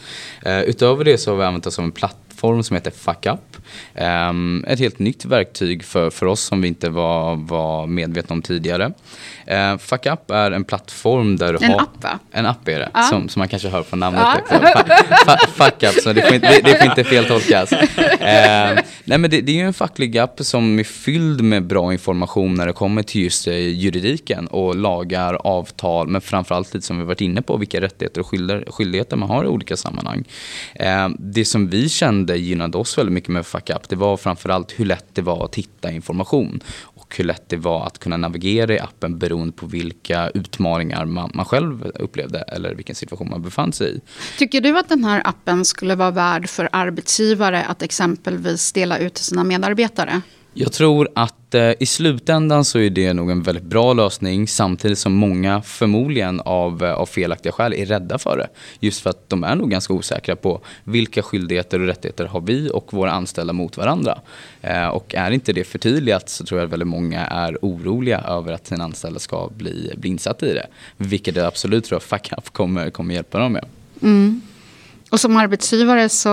Utöver 0.66 1.04
det 1.04 1.18
så 1.18 1.30
har 1.30 1.38
vi 1.38 1.44
använt 1.44 1.66
oss 1.66 1.78
av 1.78 1.84
en 1.84 1.92
plattform 1.92 2.21
som 2.42 2.74
heter 2.74 2.90
FuckUp. 2.90 3.56
Um, 3.94 4.64
ett 4.68 4.78
helt 4.78 4.98
nytt 4.98 5.24
verktyg 5.24 5.84
för, 5.84 6.10
för 6.10 6.26
oss 6.26 6.40
som 6.40 6.62
vi 6.62 6.68
inte 6.68 6.90
var, 6.90 7.36
var 7.36 7.86
medvetna 7.86 8.32
om 8.32 8.42
tidigare. 8.42 8.92
Uh, 9.50 9.78
FuckUp 9.78 10.30
är 10.30 10.50
en 10.50 10.64
plattform 10.64 11.36
där 11.36 11.52
du 11.52 11.64
en 11.64 11.70
har... 11.70 11.78
En 11.78 11.80
app 11.80 12.02
va? 12.02 12.18
En 12.30 12.46
app 12.46 12.68
är 12.68 12.78
det, 12.78 12.90
ah. 12.94 13.02
som, 13.02 13.28
som 13.28 13.40
man 13.40 13.48
kanske 13.48 13.68
hör 13.68 13.82
från 13.82 14.00
namnet. 14.00 14.22
Ah. 14.22 15.36
FuckUp, 15.48 16.02
så 16.02 16.12
det 16.12 16.22
får 16.22 16.34
inte, 16.34 16.48
det, 16.48 16.60
det 16.64 16.78
får 16.78 16.86
inte 16.86 17.04
feltolkas. 17.04 17.72
Uh, 17.72 17.78
nej 19.04 19.18
men 19.18 19.30
det, 19.30 19.40
det, 19.40 19.60
är 19.60 19.64
en 19.64 19.72
facklig 19.72 20.18
app 20.18 20.40
som 20.40 20.78
är 20.78 20.84
fylld 20.84 21.40
med 21.40 21.66
bra 21.66 21.92
information 21.92 22.54
när 22.54 22.66
det 22.66 22.72
kommer 22.72 23.02
till 23.02 23.22
just 23.22 23.48
uh, 23.48 23.54
juridiken 23.54 24.46
och 24.46 24.76
lagar, 24.76 25.34
avtal, 25.34 26.08
men 26.08 26.20
framförallt 26.20 26.74
lite 26.74 26.86
som 26.86 26.98
vi 26.98 27.04
varit 27.04 27.20
inne 27.20 27.42
på, 27.42 27.56
vilka 27.56 27.80
rättigheter 27.80 28.20
och 28.20 28.26
skyldigheter 28.74 29.16
man 29.16 29.28
har 29.28 29.44
i 29.44 29.48
olika 29.48 29.76
sammanhang. 29.76 30.24
Uh, 30.80 31.08
det 31.18 31.44
som 31.44 31.68
vi 31.68 31.88
kände 31.88 32.31
gynnade 32.36 32.78
oss 32.78 32.98
väldigt 32.98 33.12
mycket 33.12 33.30
med 33.30 33.46
Fuck 33.46 33.70
Up, 33.70 33.88
det 33.88 33.96
var 33.96 34.16
framförallt 34.16 34.72
hur 34.80 34.84
lätt 34.84 35.06
det 35.12 35.22
var 35.22 35.44
att 35.44 35.54
hitta 35.54 35.90
information 35.90 36.60
och 36.82 37.14
hur 37.16 37.24
lätt 37.24 37.48
det 37.48 37.56
var 37.56 37.86
att 37.86 37.98
kunna 37.98 38.16
navigera 38.16 38.74
i 38.74 38.78
appen 38.78 39.18
beroende 39.18 39.52
på 39.52 39.66
vilka 39.66 40.30
utmaningar 40.30 41.04
man, 41.04 41.30
man 41.34 41.44
själv 41.44 41.84
upplevde 41.94 42.38
eller 42.38 42.74
vilken 42.74 42.94
situation 42.94 43.30
man 43.30 43.42
befann 43.42 43.72
sig 43.72 43.96
i. 43.96 44.00
Tycker 44.38 44.60
du 44.60 44.78
att 44.78 44.88
den 44.88 45.04
här 45.04 45.22
appen 45.24 45.64
skulle 45.64 45.94
vara 45.94 46.10
värd 46.10 46.48
för 46.48 46.68
arbetsgivare 46.72 47.64
att 47.64 47.82
exempelvis 47.82 48.72
dela 48.72 48.98
ut 48.98 49.14
till 49.14 49.24
sina 49.24 49.44
medarbetare? 49.44 50.22
Jag 50.54 50.72
tror 50.72 51.08
att 51.14 51.54
eh, 51.54 51.72
i 51.80 51.86
slutändan 51.86 52.64
så 52.64 52.78
är 52.78 52.90
det 52.90 53.12
nog 53.12 53.30
en 53.30 53.42
väldigt 53.42 53.64
bra 53.64 53.92
lösning 53.92 54.48
samtidigt 54.48 54.98
som 54.98 55.12
många 55.12 55.62
förmodligen 55.62 56.40
av, 56.40 56.84
eh, 56.84 56.92
av 56.92 57.06
felaktiga 57.06 57.52
skäl 57.52 57.72
är 57.72 57.86
rädda 57.86 58.18
för 58.18 58.36
det. 58.36 58.48
Just 58.80 59.00
för 59.00 59.10
att 59.10 59.28
de 59.28 59.44
är 59.44 59.54
nog 59.54 59.70
ganska 59.70 59.92
osäkra 59.92 60.36
på 60.36 60.60
vilka 60.84 61.22
skyldigheter 61.22 61.80
och 61.80 61.86
rättigheter 61.86 62.24
har 62.24 62.40
vi 62.40 62.70
och 62.70 62.92
våra 62.92 63.12
anställda 63.12 63.52
mot 63.52 63.76
varandra. 63.76 64.18
Eh, 64.62 64.88
och 64.88 65.14
är 65.14 65.30
inte 65.30 65.52
det 65.52 65.64
förtydligat 65.64 66.28
så 66.28 66.44
tror 66.44 66.60
jag 66.60 66.66
att 66.66 66.72
väldigt 66.72 66.88
många 66.88 67.26
är 67.26 67.58
oroliga 67.62 68.20
över 68.20 68.52
att 68.52 68.66
sina 68.66 68.84
anställda 68.84 69.20
ska 69.20 69.48
bli, 69.56 69.92
bli 69.96 70.10
insatta 70.10 70.46
i 70.46 70.52
det. 70.52 70.66
Vilket 70.96 71.36
jag 71.36 71.46
absolut 71.46 71.84
tror 71.84 71.96
att 71.96 72.04
FACAP 72.04 72.50
kommer, 72.50 72.90
kommer 72.90 73.14
hjälpa 73.14 73.38
dem 73.38 73.52
med. 73.52 73.64
Mm. 74.02 74.42
Och 75.12 75.20
som 75.20 75.36
arbetsgivare 75.36 76.08
så 76.08 76.28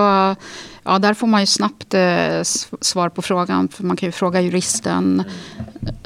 ja, 0.83 0.99
där 0.99 1.13
får 1.13 1.27
man 1.27 1.41
ju 1.41 1.45
snabbt 1.45 1.93
eh, 1.93 2.41
svar 2.81 3.09
på 3.09 3.21
frågan. 3.21 3.67
För 3.67 3.83
man 3.83 3.97
kan 3.97 4.07
ju 4.07 4.11
fråga 4.11 4.41
juristen 4.41 5.23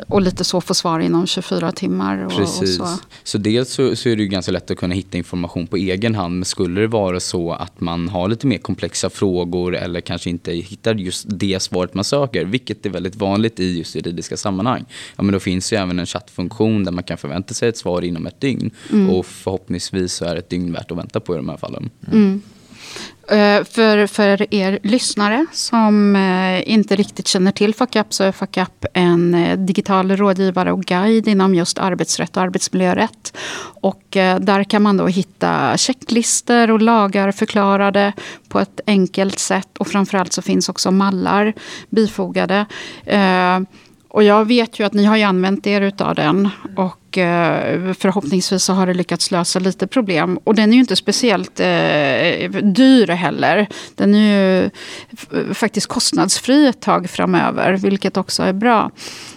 och 0.08 0.22
lite 0.22 0.44
så 0.44 0.62
få 0.62 0.74
svar 0.74 1.00
inom 1.00 1.28
24 1.28 1.72
timmar. 1.72 2.26
Och, 2.26 2.32
Precis. 2.32 2.80
Och 2.80 2.88
så. 2.88 2.98
så 3.24 3.38
dels 3.38 3.70
så, 3.70 3.96
så, 3.96 4.10
är 4.10 4.16
det 4.16 4.22
ju 4.22 4.28
ganska 4.28 4.52
lätt 4.52 4.72
att 4.72 4.78
kunna 4.78 4.96
hitta 4.96 5.18
information 5.18 5.68
på 5.68 5.78
egen 5.78 6.16
hand. 6.16 6.36
Men 6.36 6.46
skulle 6.46 6.82
det 6.82 6.88
vara 6.88 7.20
så 7.20 7.52
att 7.52 7.82
man 7.82 8.10
har 8.10 8.28
lite 8.28 8.48
mer 8.48 8.58
komplexa 8.58 9.10
frågor 9.10 9.76
eller 9.76 10.02
kanske 10.02 10.30
inte 10.30 10.52
hittar 10.52 10.96
just 10.96 11.26
det 11.30 11.62
svaret 11.62 11.94
man 11.94 12.04
söker, 12.04 12.46
vilket 12.46 12.86
är 12.86 12.90
väldigt 12.90 13.16
vanligt 13.16 13.60
i 13.60 13.78
just 13.78 13.96
juridiska 13.96 14.38
sammanhang. 14.38 14.86
Ja, 15.16 15.24
men 15.24 15.34
då 15.34 15.40
finns 15.40 15.74
ju 15.74 15.78
även 15.78 16.00
en 16.00 16.06
chattfunktion 16.06 16.84
där 16.84 16.92
man 16.92 17.04
kan 17.04 17.18
förvänta 17.18 17.54
sig 17.54 17.70
ett 17.70 17.78
svar 17.78 18.02
inom 18.02 18.28
ett 18.28 18.42
dygn. 18.42 18.72
Mm. 18.92 19.10
Och 19.10 19.26
förhoppningsvis 19.26 20.14
så 20.14 20.26
är 20.26 20.36
ett 20.36 20.50
dygn 20.50 20.74
värt 20.74 20.92
att 20.92 20.98
vänta 20.98 21.20
på 21.20 21.34
i 21.34 21.38
de 21.38 21.50
här 21.50 21.58
fallen. 21.58 21.90
Mm. 22.12 22.42
Eh, 23.28 23.64
för, 23.64 24.08
för 24.08 24.54
er 24.54 24.80
lyssnare 24.84 25.46
som 25.52 26.16
eh, 26.16 26.70
inte 26.70 26.96
riktigt 26.96 27.28
känner 27.28 27.52
till 27.52 27.76
FACAP 27.76 28.14
så 28.14 28.24
är 28.24 28.32
FACAP 28.32 28.86
en 28.94 29.34
eh, 29.34 29.58
digital 29.58 30.12
rådgivare 30.12 30.72
och 30.72 30.82
guide 30.84 31.28
inom 31.28 31.56
just 31.56 31.78
arbetsrätt 31.78 32.38
och 32.38 32.44
arbetsmiljörätt. 32.44 33.38
Och 33.82 34.04
där 34.40 34.64
kan 34.64 34.82
man 34.82 34.98
då 34.98 35.08
hitta 35.08 35.78
checklister 35.78 36.72
och 36.72 36.82
lagar 36.82 37.32
förklarade 37.32 38.14
på 38.48 38.60
ett 38.60 38.82
enkelt 38.88 39.40
sätt. 39.40 39.78
Och 39.78 39.88
framförallt 39.88 40.34
så 40.34 40.42
finns 40.42 40.70
också 40.70 40.92
mallar 40.92 41.54
bifogade. 41.90 42.66
Och 44.14 44.24
jag 44.24 44.46
vet 44.46 44.80
ju 44.80 44.84
att 44.84 44.94
ni 44.94 45.04
har 45.04 45.18
ju 45.18 45.24
använt 45.24 45.68
er 45.68 45.82
utav 45.82 46.16
den. 46.16 46.50
Och 46.76 47.18
eh, 47.18 47.94
förhoppningsvis 47.94 48.64
så 48.64 48.74
har 48.74 48.88
det 48.88 48.94
lyckats 48.94 49.32
lösa 49.32 49.60
lite 49.60 49.88
problem. 49.88 50.40
Och 50.44 50.56
den 50.56 50.70
är 50.70 50.74
ju 50.74 50.80
inte 50.80 50.96
speciellt 50.96 51.60
eh, 51.60 52.62
dyr 52.62 53.08
heller. 53.08 53.68
Den 53.96 54.16
är 54.16 54.62
ju 54.64 54.70
faktiskt 55.54 55.88
kostnadsfri 55.88 56.68
ett 56.68 56.82
tag 56.82 57.10
framöver. 57.10 57.74
Vilket 57.78 58.18
också 58.18 58.44
är 58.44 58.54
bra. 58.54 58.92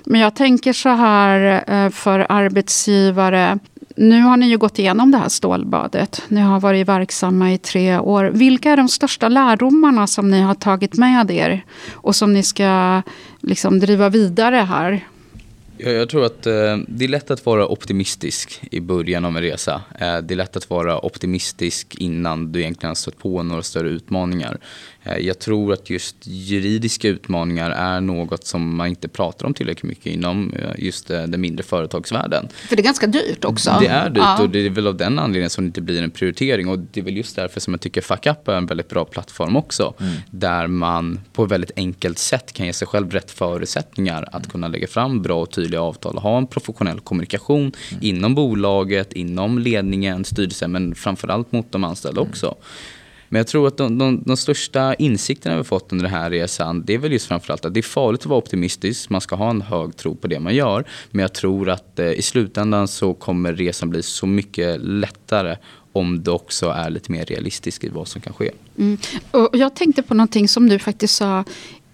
Men 0.05 0.21
jag 0.21 0.37
tänker 0.37 0.73
så 0.73 0.89
här 0.89 1.65
eh, 1.67 1.91
för 1.91 2.27
arbetsgivare. 2.29 3.59
Nu 3.99 4.23
har 4.23 4.37
ni 4.37 4.47
ju 4.47 4.59
gått 4.59 4.79
igenom 4.79 5.11
det 5.11 5.19
här 5.19 5.29
stålbadet. 5.29 6.23
Ni 6.29 6.41
har 6.41 6.61
varit 6.61 6.89
verksamma 6.89 7.53
i 7.53 7.59
tre 7.59 7.99
år. 7.99 8.25
Vilka 8.25 8.71
är 8.71 8.77
de 8.77 8.89
största 8.89 9.29
lärdomarna 9.29 10.07
som 10.07 10.31
ni 10.31 10.41
har 10.41 10.55
tagit 10.55 10.97
med 10.97 11.31
er? 11.31 11.65
Och 11.93 12.17
som 12.17 12.33
ni 12.33 12.43
ska 12.43 13.03
liksom 13.41 13.81
driva 13.81 14.09
vidare 14.09 14.57
här? 14.57 15.05
Jag, 15.79 16.09
tror 16.09 16.25
att 16.25 16.47
eh, 16.47 16.77
det 16.89 17.05
är 17.05 17.09
lätt 17.09 17.31
att 17.31 17.47
vara 17.47 17.69
optimistisk 17.69 18.61
i 18.71 18.81
början 18.81 19.25
av 19.25 19.37
en 19.37 19.43
resa. 19.43 19.83
Eh, 20.01 20.19
det 20.19 20.35
är 20.35 20.37
lätt 20.37 20.57
att 20.57 20.71
vara 20.71 21.05
optimistisk 21.05 21.95
innan 21.95 22.53
du 22.53 22.61
egentligen 22.61 22.91
har 22.91 22.95
stött 22.95 23.19
på 23.19 23.43
några 23.43 23.63
större 23.63 23.89
utmaningar. 23.89 24.59
Eh, 25.07 25.19
jag 25.19 25.39
tror 25.39 25.73
att 25.73 25.91
just 25.91 26.17
juridiska 26.23 27.09
utmaningar 27.09 27.71
är 27.71 28.01
något 28.01 28.47
som 28.47 28.77
man 28.77 28.87
inte 28.87 29.09
pratar 29.09 29.47
om 29.47 29.55
tillräckligt 29.55 29.89
mycket 29.89 30.07
inom 30.07 30.53
eh, 30.53 30.85
just 30.85 31.11
eh, 31.11 31.23
den 31.23 31.41
mindre 31.41 31.65
företagsvärlden. 31.65 32.49
För 32.69 32.77
det 32.77 32.83
är 32.83 32.85
ganska 32.85 33.07
dyrt 33.07 33.45
också. 33.45 33.77
Det 33.81 33.87
är 33.87 34.11
dyrt 34.11 34.23
ja. 34.23 34.43
och 34.43 34.51
det 34.51 34.67
är 34.67 34.71
väl 34.71 34.87
av 34.87 34.97
den 34.97 35.19
anledningen 35.19 35.51
som 35.51 35.65
det 35.65 35.67
inte 35.67 35.81
blir 35.81 36.03
en 36.03 36.11
prioritering. 36.11 36.69
Och 36.69 36.79
det 36.79 37.01
är 37.01 37.05
väl 37.05 37.17
just 37.17 37.37
därför 37.37 37.61
som 37.61 37.73
jag 37.73 37.81
tycker 37.81 38.01
FuckUp 38.01 38.49
är 38.49 38.53
en 38.53 38.67
väldigt 38.67 38.89
bra 38.89 39.05
plattform 39.05 39.57
också. 39.57 39.95
Mm. 40.01 40.15
Där 40.31 40.67
man 40.67 41.21
på 41.33 41.45
ett 41.45 41.51
väldigt 41.51 41.71
enkelt 41.77 42.19
sätt 42.19 42.53
kan 42.53 42.67
ge 42.67 42.73
sig 42.73 42.89
själv 42.89 43.11
rätt 43.11 43.31
förutsättningar 43.31 44.29
att 44.33 44.53
kunna 44.53 44.69
lägga 44.69 44.87
fram 44.87 45.23
bra 45.23 45.43
och 45.43 45.51
tydliga 45.51 45.66
avtal 45.75 46.17
och 46.17 46.23
ha 46.23 46.39
en 46.39 46.47
professionell 46.47 47.01
kommunikation 47.01 47.61
mm. 47.63 48.05
inom 48.05 48.35
bolaget, 48.35 49.13
inom 49.13 49.59
ledningen, 49.59 50.25
styrelsen 50.25 50.73
men 50.73 50.95
framförallt 50.95 51.53
mot 51.53 51.73
de 51.73 51.85
anställda 51.85 52.21
mm. 52.21 52.31
också. 52.31 52.55
Men 53.29 53.39
jag 53.39 53.47
tror 53.47 53.67
att 53.69 53.77
de, 53.77 53.99
de, 53.99 54.23
de, 54.27 54.37
största 54.37 54.95
insikterna 54.95 55.57
vi 55.57 55.65
fått 55.65 55.93
under 55.93 56.05
den 56.05 56.15
här 56.15 56.31
resan, 56.31 56.85
det 56.85 56.95
är 56.95 56.99
väl 56.99 57.13
just 57.13 57.27
framförallt 57.27 57.65
att 57.65 57.75
det 57.75 57.81
är 57.81 57.83
farligt 57.83 58.21
att 58.21 58.27
vara 58.27 58.39
optimistisk. 58.39 59.11
Man 59.11 59.21
ska 59.21 59.37
ha 59.37 59.51
en 59.51 59.63
hög 59.63 59.97
tro 59.97 60.15
på 60.15 60.27
det 60.27 60.41
man 60.41 60.55
gör. 60.55 60.85
Men 61.11 61.23
jag 61.23 61.35
tror 61.35 61.71
att 61.71 61.99
eh, 61.99 62.07
i 62.07 62.23
slutändan 62.23 62.89
så 62.89 63.15
kommer 63.15 63.53
resan 63.53 63.91
bli 63.91 64.03
så 64.03 64.27
mycket 64.27 64.81
lättare 64.81 65.57
om 65.93 66.23
det 66.23 66.31
också 66.31 66.69
är 66.69 66.91
lite 66.91 67.13
mer 67.13 67.25
realistisk 67.25 67.85
i 67.85 67.89
vad 67.89 68.09
som 68.09 68.21
kan 68.21 68.33
ske. 68.33 68.51
Mm. 68.79 68.99
Och 69.31 69.51
jag 69.53 69.77
tänkte 69.77 70.03
på 70.03 70.15
någonting 70.15 70.49
som 70.49 70.69
du 70.69 70.79
faktiskt 70.79 71.15
sa 71.15 71.45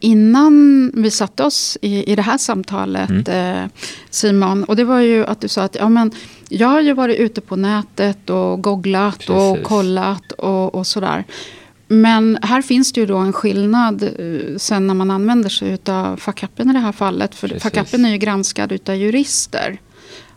innan 0.03 0.91
vi 0.95 1.11
satte 1.11 1.45
oss 1.45 1.79
i, 1.81 2.13
i 2.13 2.17
det 2.17 2.23
här 2.23 2.39
samtalet, 2.39 3.11
mm. 3.11 3.65
eh, 3.65 3.71
Simon. 4.11 4.65
Och 4.65 4.77
det 4.77 4.85
var 4.85 5.01
ju 5.01 5.27
att 5.27 5.41
du 5.41 5.49
sa 5.49 5.63
att 5.63 5.75
ja, 5.75 5.89
men, 5.89 6.11
jag 6.49 6.69
har 6.69 6.81
ju 6.81 6.93
varit 6.93 7.19
ute 7.19 7.41
på 7.41 7.57
nätet 7.57 8.31
och 8.31 8.63
googlat 8.63 9.19
Precis. 9.19 9.31
och 9.31 9.63
kollat 9.63 10.33
och, 10.33 10.75
och 10.75 10.87
sådär. 10.87 11.25
Men 11.89 12.39
här 12.43 12.63
finns 12.63 12.93
det 12.93 13.01
ju 13.01 13.07
då 13.07 13.17
en 13.17 13.33
skillnad 13.33 14.03
eh, 14.03 14.57
sen 14.57 14.87
när 14.87 14.95
man 14.95 15.11
använder 15.11 15.49
sig 15.49 15.79
av 15.87 16.17
fackappen 16.17 16.71
i 16.71 16.73
det 16.73 16.79
här 16.79 16.93
fallet. 16.93 17.35
För 17.35 17.59
fackappen 17.59 18.05
är 18.05 18.11
ju 18.11 18.19
granskad 18.19 18.73
utav 18.73 18.95
jurister. 18.95 19.81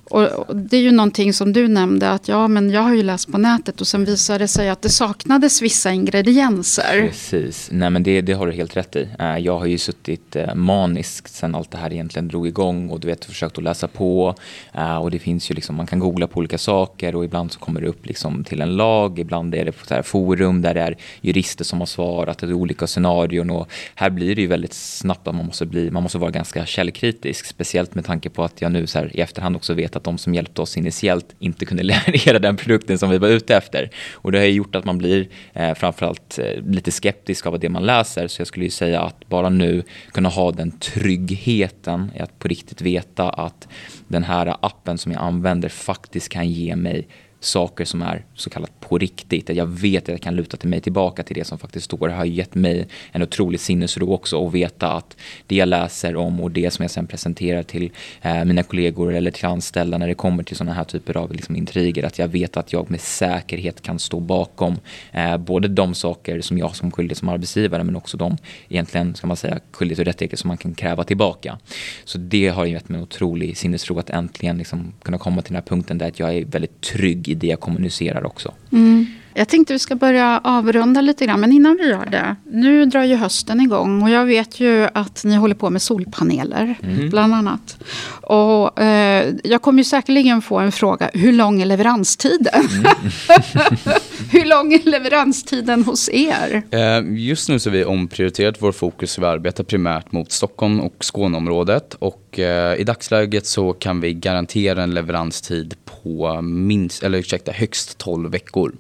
Och 0.10 0.56
det 0.56 0.78
är 0.78 0.82
ju 0.82 0.92
någonting 0.92 1.34
som 1.34 1.54
du 1.54 1.68
nämnde 1.68 2.12
att 2.12 2.28
ja 2.28 2.48
men 2.48 2.70
jag 2.70 2.82
har 2.82 2.96
ju 2.96 3.04
läst 3.04 3.32
på 3.32 3.38
nätet 3.38 3.82
och 3.82 3.88
sen 3.88 4.06
visade 4.06 4.40
det 4.40 4.48
sig 4.48 4.70
att 4.70 4.82
det 4.82 4.90
saknades 4.90 5.62
vissa 5.62 5.92
ingredienser. 5.92 7.08
Precis, 7.08 7.70
nej 7.72 7.90
men 7.90 8.04
det, 8.04 8.22
det 8.22 8.34
har 8.34 8.48
du 8.48 8.54
helt 8.54 8.78
rätt 8.78 8.96
i. 8.96 9.08
Eh, 9.20 9.38
jag 9.38 9.60
har 9.60 9.66
ju 9.66 9.78
suttit 9.78 10.36
eh, 10.36 10.56
maniskt 10.56 11.36
sen 11.36 11.56
allt 11.56 11.72
det 11.72 11.78
här 11.78 11.94
egentligen 11.94 12.28
drog 12.28 12.48
igång 12.48 12.90
och 12.90 13.00
du 13.00 13.08
vet 13.08 13.26
försökt 13.26 13.58
att 13.58 13.64
läsa 13.64 13.88
på 13.88 14.36
eh, 14.74 14.98
och 14.98 15.12
det 15.12 15.20
finns 15.20 15.52
ju 15.52 15.56
liksom 15.56 15.76
man 15.76 15.88
kan 15.88 16.00
googla 16.00 16.28
på 16.28 16.38
olika 16.40 16.58
saker 16.58 17.16
och 17.16 17.26
ibland 17.26 17.52
så 17.52 17.60
kommer 17.60 17.82
det 17.82 17.88
upp 17.88 18.06
liksom 18.06 18.44
till 18.44 18.62
en 18.62 18.76
lag, 18.76 19.20
ibland 19.20 19.56
är 19.56 19.66
det 19.66 19.72
på 19.72 19.86
så 19.86 19.94
här 19.94 20.02
forum 20.02 20.62
där 20.62 20.74
det 20.74 20.82
är 20.82 20.98
jurister 21.22 21.66
som 21.66 21.80
har 21.80 21.86
svarat 21.86 22.44
i 22.44 22.54
olika 22.54 22.88
scenarion 22.88 23.50
och 23.50 23.70
här 23.96 24.10
blir 24.10 24.36
det 24.36 24.42
ju 24.42 24.48
väldigt 24.48 24.74
snabbt 24.74 25.28
att 25.28 25.36
man 25.36 25.46
måste 25.46 25.66
bli, 25.66 25.92
man 25.92 26.04
måste 26.04 26.18
vara 26.18 26.32
ganska 26.32 26.66
källkritisk, 26.66 27.46
speciellt 27.46 27.96
med 27.96 28.06
tanke 28.06 28.30
på 28.30 28.44
att 28.44 28.62
jag 28.62 28.72
nu 28.72 28.88
så 28.88 29.00
här 29.00 29.18
i 29.18 29.22
efterhand 29.22 29.56
också 29.56 29.74
vet 29.74 29.95
att 29.96 30.04
de 30.04 30.18
som 30.18 30.34
hjälpte 30.34 30.62
oss 30.62 30.78
initiellt 30.78 31.36
inte 31.40 31.66
kunde 31.66 31.84
leverera 31.94 32.40
den 32.40 32.58
produkten 32.58 32.98
som 32.98 33.10
vi 33.10 33.18
var 33.18 33.28
ute 33.28 33.56
efter. 33.56 33.90
Och 34.14 34.32
det 34.32 34.40
har 34.40 34.46
gjort 34.46 34.76
att 34.76 34.86
man 34.86 34.98
blir 34.98 35.28
eh, 35.54 35.74
framförallt 35.74 36.40
eh, 36.40 36.64
lite 36.66 36.92
skeptisk 36.92 37.46
av 37.46 37.60
det 37.60 37.70
man 37.70 37.86
läser. 37.86 38.28
Så 38.28 38.42
jag 38.42 38.48
skulle 38.48 38.66
ju 38.66 38.72
säga 38.72 39.02
att 39.02 39.30
bara 39.30 39.50
nu 39.50 39.84
kunna 40.12 40.30
ha 40.30 40.52
den 40.52 40.72
tryggheten 40.72 42.12
i 42.16 42.20
att 42.20 42.40
på 42.40 42.48
riktigt 42.48 42.82
veta 42.82 43.30
att 43.30 43.68
den 44.08 44.24
här 44.24 44.56
appen 44.62 44.98
som 44.98 45.12
jag 45.12 45.22
använder 45.22 45.70
faktiskt 45.70 46.30
kan 46.30 46.50
ge 46.50 46.76
mig 46.76 47.08
saker 47.46 47.86
som 47.86 48.02
är 48.02 48.26
så 48.34 48.50
kallat 48.50 48.80
på 48.80 48.98
riktigt. 48.98 49.50
Att 49.50 49.56
jag 49.56 49.66
vet 49.66 50.04
att 50.04 50.10
jag 50.10 50.22
kan 50.22 50.36
luta 50.36 50.58
till 50.58 50.70
mig 50.70 50.82
tillbaka 50.82 51.24
till 51.24 51.36
det 51.36 51.44
som 51.44 51.60
faktiskt 51.60 51.86
står. 51.86 52.08
Det 52.08 52.14
har 52.14 52.26
gett 52.26 52.56
mig 52.56 52.88
en 53.12 53.22
otrolig 53.22 53.60
sinnesro 53.60 54.14
också 54.14 54.48
att 54.48 54.54
veta 54.54 54.92
att 54.92 55.18
det 55.48 55.56
jag 55.56 55.68
läser 55.68 56.16
om 56.16 56.42
och 56.42 56.52
det 56.52 56.72
som 56.72 56.84
jag 56.84 56.92
sen 56.92 57.08
presenterar 57.08 57.64
till 57.64 57.92
eh, 58.22 58.46
mina 58.46 58.64
kollegor 58.64 59.14
eller 59.14 59.32
till 59.32 59.46
anställda 59.46 59.98
när 59.98 60.08
det 60.08 60.14
kommer 60.14 60.44
till 60.44 60.58
sådana 60.58 60.74
här 60.74 60.84
typer 60.84 61.18
av 61.18 61.34
liksom, 61.34 61.56
intriger. 61.56 62.04
Att 62.04 62.20
jag 62.20 62.28
vet 62.28 62.58
att 62.58 62.74
jag 62.74 62.92
med 62.92 63.02
säkerhet 63.02 63.82
kan 63.82 64.00
stå 64.00 64.20
bakom 64.20 64.78
eh, 65.12 65.38
både 65.38 65.68
de 65.68 65.94
saker 65.94 66.42
som 66.42 66.58
jag 66.58 66.76
som 66.76 66.92
skyldig 66.92 67.18
som 67.18 67.30
arbetsgivare 67.30 67.84
men 67.84 67.96
också 67.96 68.18
de 68.18 68.38
egentligen 68.70 69.16
ska 69.16 69.28
man 69.28 69.38
säga 69.38 69.60
skyldigheter 69.72 70.04
och 70.04 70.08
rättigheter 70.08 70.38
som 70.38 70.48
man 70.48 70.58
kan 70.58 70.74
kräva 70.74 71.04
tillbaka. 71.04 71.58
Så 72.06 72.18
det 72.18 72.48
har 72.48 72.66
gett 72.66 72.90
mig 72.90 72.98
en 72.98 73.04
otrolig 73.04 73.58
sinnesro 73.58 74.00
att 74.00 74.10
äntligen 74.10 74.58
liksom 74.58 74.94
kunna 75.04 75.18
komma 75.18 75.42
till 75.42 75.54
den 75.54 75.62
här 75.62 75.68
punkten 75.68 75.98
där 75.98 76.12
jag 76.16 76.36
är 76.36 76.46
väldigt 76.46 76.82
trygg 76.82 77.28
i 77.28 77.35
det 77.36 77.48
jag 77.48 77.60
kommunicerar 77.60 78.26
också. 78.26 78.54
Mm. 78.72 79.06
Jag 79.38 79.48
tänkte 79.48 79.74
vi 79.74 79.80
ska 79.80 79.96
börja 79.96 80.42
avrunda 80.44 81.02
lite 81.02 81.26
grann, 81.26 81.40
men 81.40 81.52
innan 81.52 81.78
vi 81.78 81.90
gör 81.90 82.06
det. 82.06 82.36
Nu 82.52 82.86
drar 82.86 83.04
ju 83.04 83.16
hösten 83.16 83.62
igång 83.62 84.02
och 84.02 84.10
jag 84.10 84.26
vet 84.26 84.60
ju 84.60 84.88
att 84.94 85.24
ni 85.24 85.36
håller 85.36 85.56
på 85.56 85.70
med 85.70 85.82
solpaneler, 85.82 86.76
mm. 86.84 87.10
bland 87.10 87.34
annat. 87.34 87.78
Och 88.22 88.82
eh, 88.82 89.34
jag 89.44 89.62
kommer 89.62 89.78
ju 89.78 89.84
säkerligen 89.84 90.42
få 90.42 90.60
en 90.60 90.72
fråga, 90.72 91.10
hur 91.14 91.32
lång 91.32 91.62
är 91.62 91.66
leveranstiden? 91.66 92.68
Mm. 92.72 92.86
Hur 94.32 94.46
lång 94.46 94.74
är 94.74 94.90
leveranstiden 94.90 95.84
hos 95.84 96.10
er? 96.10 96.64
Eh, 96.72 97.02
just 97.18 97.50
nu 97.50 97.60
så 97.60 97.70
har 97.70 97.78
vi 97.78 97.86
omprioriterat 97.86 98.56
vår 98.60 98.72
fokus. 98.72 99.20
Vi 99.20 99.26
arbetar 99.26 99.64
primärt 99.64 100.12
mot 100.12 100.32
Stockholm 100.32 100.80
och 100.80 100.96
Skåneområdet. 101.00 101.94
Och 102.00 102.40
eh, 102.40 102.76
i 102.80 102.84
dagsläget 102.84 103.46
så 103.46 103.74
kan 103.74 104.02
vi 104.02 104.14
garantera 104.14 104.84
en 104.84 104.94
leveranstid 104.94 105.76
på 105.86 106.42
minst, 106.42 107.04
eller 107.04 107.18
ursäkta, 107.18 107.52
högst 107.52 107.98
12 107.98 108.32
veckor. 108.32 108.72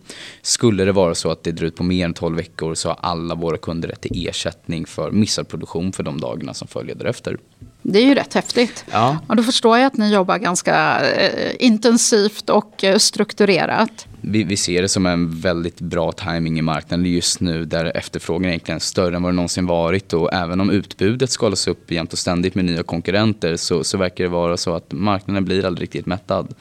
Skulle 0.41 0.85
det 0.85 0.91
vara 0.91 1.15
så 1.15 1.31
att 1.31 1.43
det 1.43 1.51
drar 1.51 1.67
ut 1.67 1.75
på 1.75 1.83
mer 1.83 2.05
än 2.05 2.13
12 2.13 2.37
veckor 2.37 2.75
så 2.75 2.89
har 2.89 2.97
alla 3.01 3.35
våra 3.35 3.57
kunder 3.57 3.89
rätt 3.89 4.01
till 4.01 4.27
ersättning 4.27 4.85
för 4.85 5.11
missad 5.11 5.47
produktion 5.47 5.93
för 5.93 6.03
de 6.03 6.21
dagarna 6.21 6.53
som 6.53 6.67
följer 6.67 6.95
därefter. 6.95 7.37
Det 7.81 7.99
är 7.99 8.05
ju 8.05 8.15
rätt 8.15 8.33
häftigt. 8.33 8.85
Ja. 8.91 9.17
Och 9.27 9.35
då 9.35 9.43
förstår 9.43 9.77
jag 9.77 9.87
att 9.87 9.97
ni 9.97 10.13
jobbar 10.13 10.37
ganska 10.37 11.05
eh, 11.05 11.51
intensivt 11.59 12.49
och 12.49 12.83
eh, 12.83 12.97
strukturerat. 12.97 14.07
Vi, 14.27 14.43
vi, 14.43 14.57
ser 14.57 14.81
det 14.81 14.89
som 14.89 15.05
en 15.05 15.39
väldigt 15.39 15.81
bra 15.81 16.11
timing 16.11 16.59
i 16.59 16.61
marknaden 16.61 17.05
just 17.05 17.39
nu 17.39 17.65
där 17.65 17.97
efterfrågan 17.97 18.49
egentligen 18.49 18.75
är 18.75 18.79
större 18.79 19.15
än 19.15 19.23
vad 19.23 19.31
det 19.31 19.35
någonsin 19.35 19.65
varit 19.65 20.13
och 20.13 20.33
även 20.33 20.61
om 20.61 20.69
utbudet 20.69 21.29
skalas 21.29 21.67
upp 21.67 21.91
jämt 21.91 22.13
och 22.13 22.19
ständigt 22.19 22.55
med 22.55 22.65
nya 22.65 22.83
konkurrenter 22.83 23.55
så, 23.55 23.83
så 23.83 23.97
verkar 23.97 24.23
det 24.23 24.29
vara 24.29 24.57
så 24.57 24.75
att 24.75 24.91
marknaden 24.91 25.45
blir 25.45 25.65
aldrig 25.65 25.83
riktigt 25.83 26.05
mättad. 26.05 26.55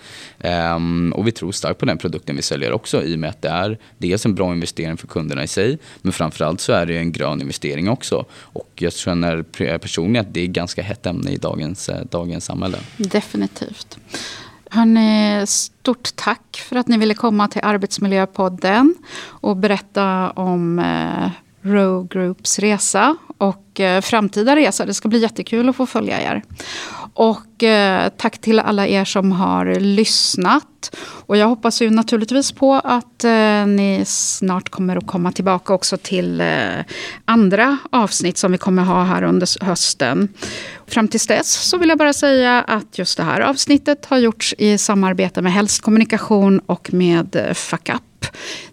Um, 0.74 1.12
och 1.12 1.26
vi 1.26 1.32
tror 1.32 1.52
starkt 1.52 1.80
på 1.80 1.86
den 1.86 1.98
produkten 1.98 2.36
vi 2.36 2.42
säljer 2.42 2.72
också 2.72 3.02
i 3.02 3.14
och 3.14 3.18
med 3.18 3.30
att 3.30 3.42
det 3.42 3.48
är 3.48 3.78
dels 3.98 4.26
en 4.26 4.34
bra 4.34 4.52
investering 4.52 4.96
för 4.96 5.06
kunderna 5.06 5.44
i 5.44 5.48
sig 5.48 5.78
men 6.02 6.12
framförallt 6.12 6.60
så 6.60 6.72
är 6.72 6.86
det 6.86 6.98
en 6.98 7.12
grön 7.12 7.40
investering 7.40 7.88
också. 7.88 8.24
Och 8.32 8.70
jag 8.74 8.92
känner 8.92 9.42
personligen 9.78 10.26
att 10.26 10.34
det 10.34 10.40
är 10.40 10.46
ganska 10.46 10.82
hett 10.82 11.06
ämne 11.06 11.30
i 11.30 11.36
dagens, 11.36 11.88
eh, 11.88 12.04
dagens 12.10 12.44
samhälle. 12.44 12.78
Definitivt. 12.96 13.98
Hörni, 14.74 15.46
stort 15.46 16.16
tack 16.16 16.64
för 16.68 16.76
att 16.76 16.88
ni 16.88 16.98
ville 16.98 17.14
komma 17.14 17.48
till 17.48 17.60
Arbetsmiljöpodden 17.64 18.94
och 19.26 19.56
berätta 19.56 20.30
om 20.30 20.78
eh, 20.78 21.30
Row 21.62 22.08
Groups 22.08 22.58
resa 22.58 23.16
och 23.38 23.80
eh, 23.80 24.00
framtida 24.00 24.56
resa. 24.56 24.86
Det 24.86 24.94
ska 24.94 25.08
bli 25.08 25.18
jättekul 25.18 25.68
att 25.68 25.76
få 25.76 25.86
följa 25.86 26.22
er. 26.22 26.42
Och 27.14 27.62
eh, 27.62 28.08
tack 28.16 28.38
till 28.38 28.60
alla 28.60 28.86
er 28.86 29.04
som 29.04 29.32
har 29.32 29.74
lyssnat. 29.80 30.96
Och 31.26 31.36
jag 31.36 31.46
hoppas 31.46 31.82
ju 31.82 31.90
naturligtvis 31.90 32.52
på 32.52 32.74
att 32.74 33.24
eh, 33.24 33.66
ni 33.66 34.02
snart 34.06 34.68
kommer 34.68 34.96
att 34.96 35.06
komma 35.06 35.32
tillbaka 35.32 35.74
också 35.74 35.96
till 35.96 36.40
eh, 36.40 36.46
andra 37.24 37.78
avsnitt 37.90 38.38
som 38.38 38.52
vi 38.52 38.58
kommer 38.58 38.82
ha 38.82 39.04
här 39.04 39.22
under 39.22 39.64
hösten. 39.64 40.28
Fram 40.86 41.08
till 41.08 41.20
dess 41.20 41.52
så 41.52 41.78
vill 41.78 41.88
jag 41.88 41.98
bara 41.98 42.12
säga 42.12 42.62
att 42.62 42.98
just 42.98 43.16
det 43.16 43.22
här 43.22 43.40
avsnittet 43.40 44.06
har 44.06 44.18
gjorts 44.18 44.54
i 44.58 44.78
samarbete 44.78 45.42
med 45.42 45.52
Helst 45.52 45.82
Kommunikation 45.82 46.58
och 46.58 46.94
med 46.94 47.36
eh, 47.36 47.54
FuckUp, 47.54 48.26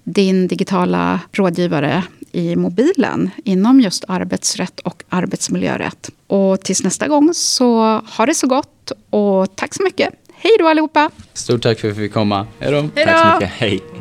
din 0.03 0.47
digitala 0.47 1.19
rådgivare 1.31 2.03
i 2.31 2.55
mobilen 2.55 3.29
inom 3.43 3.79
just 3.79 4.05
arbetsrätt 4.07 4.79
och 4.79 5.03
arbetsmiljörätt. 5.09 6.09
Och 6.27 6.61
tills 6.61 6.83
nästa 6.83 7.07
gång 7.07 7.33
så 7.33 8.01
ha 8.17 8.25
det 8.25 8.35
så 8.35 8.47
gott 8.47 8.91
och 9.09 9.55
tack 9.55 9.73
så 9.73 9.83
mycket. 9.83 10.09
Hej 10.33 10.51
då 10.59 10.67
allihopa! 10.67 11.09
Stort 11.33 11.61
tack 11.61 11.79
för 11.79 11.91
att 11.91 11.97
vi 11.97 12.03
fick 12.03 12.13
komma. 12.13 12.47
Hej 12.59 12.71
då! 12.71 12.89
Tack 13.03 13.27
så 13.27 13.33
mycket. 13.33 13.49
Hej! 13.49 14.00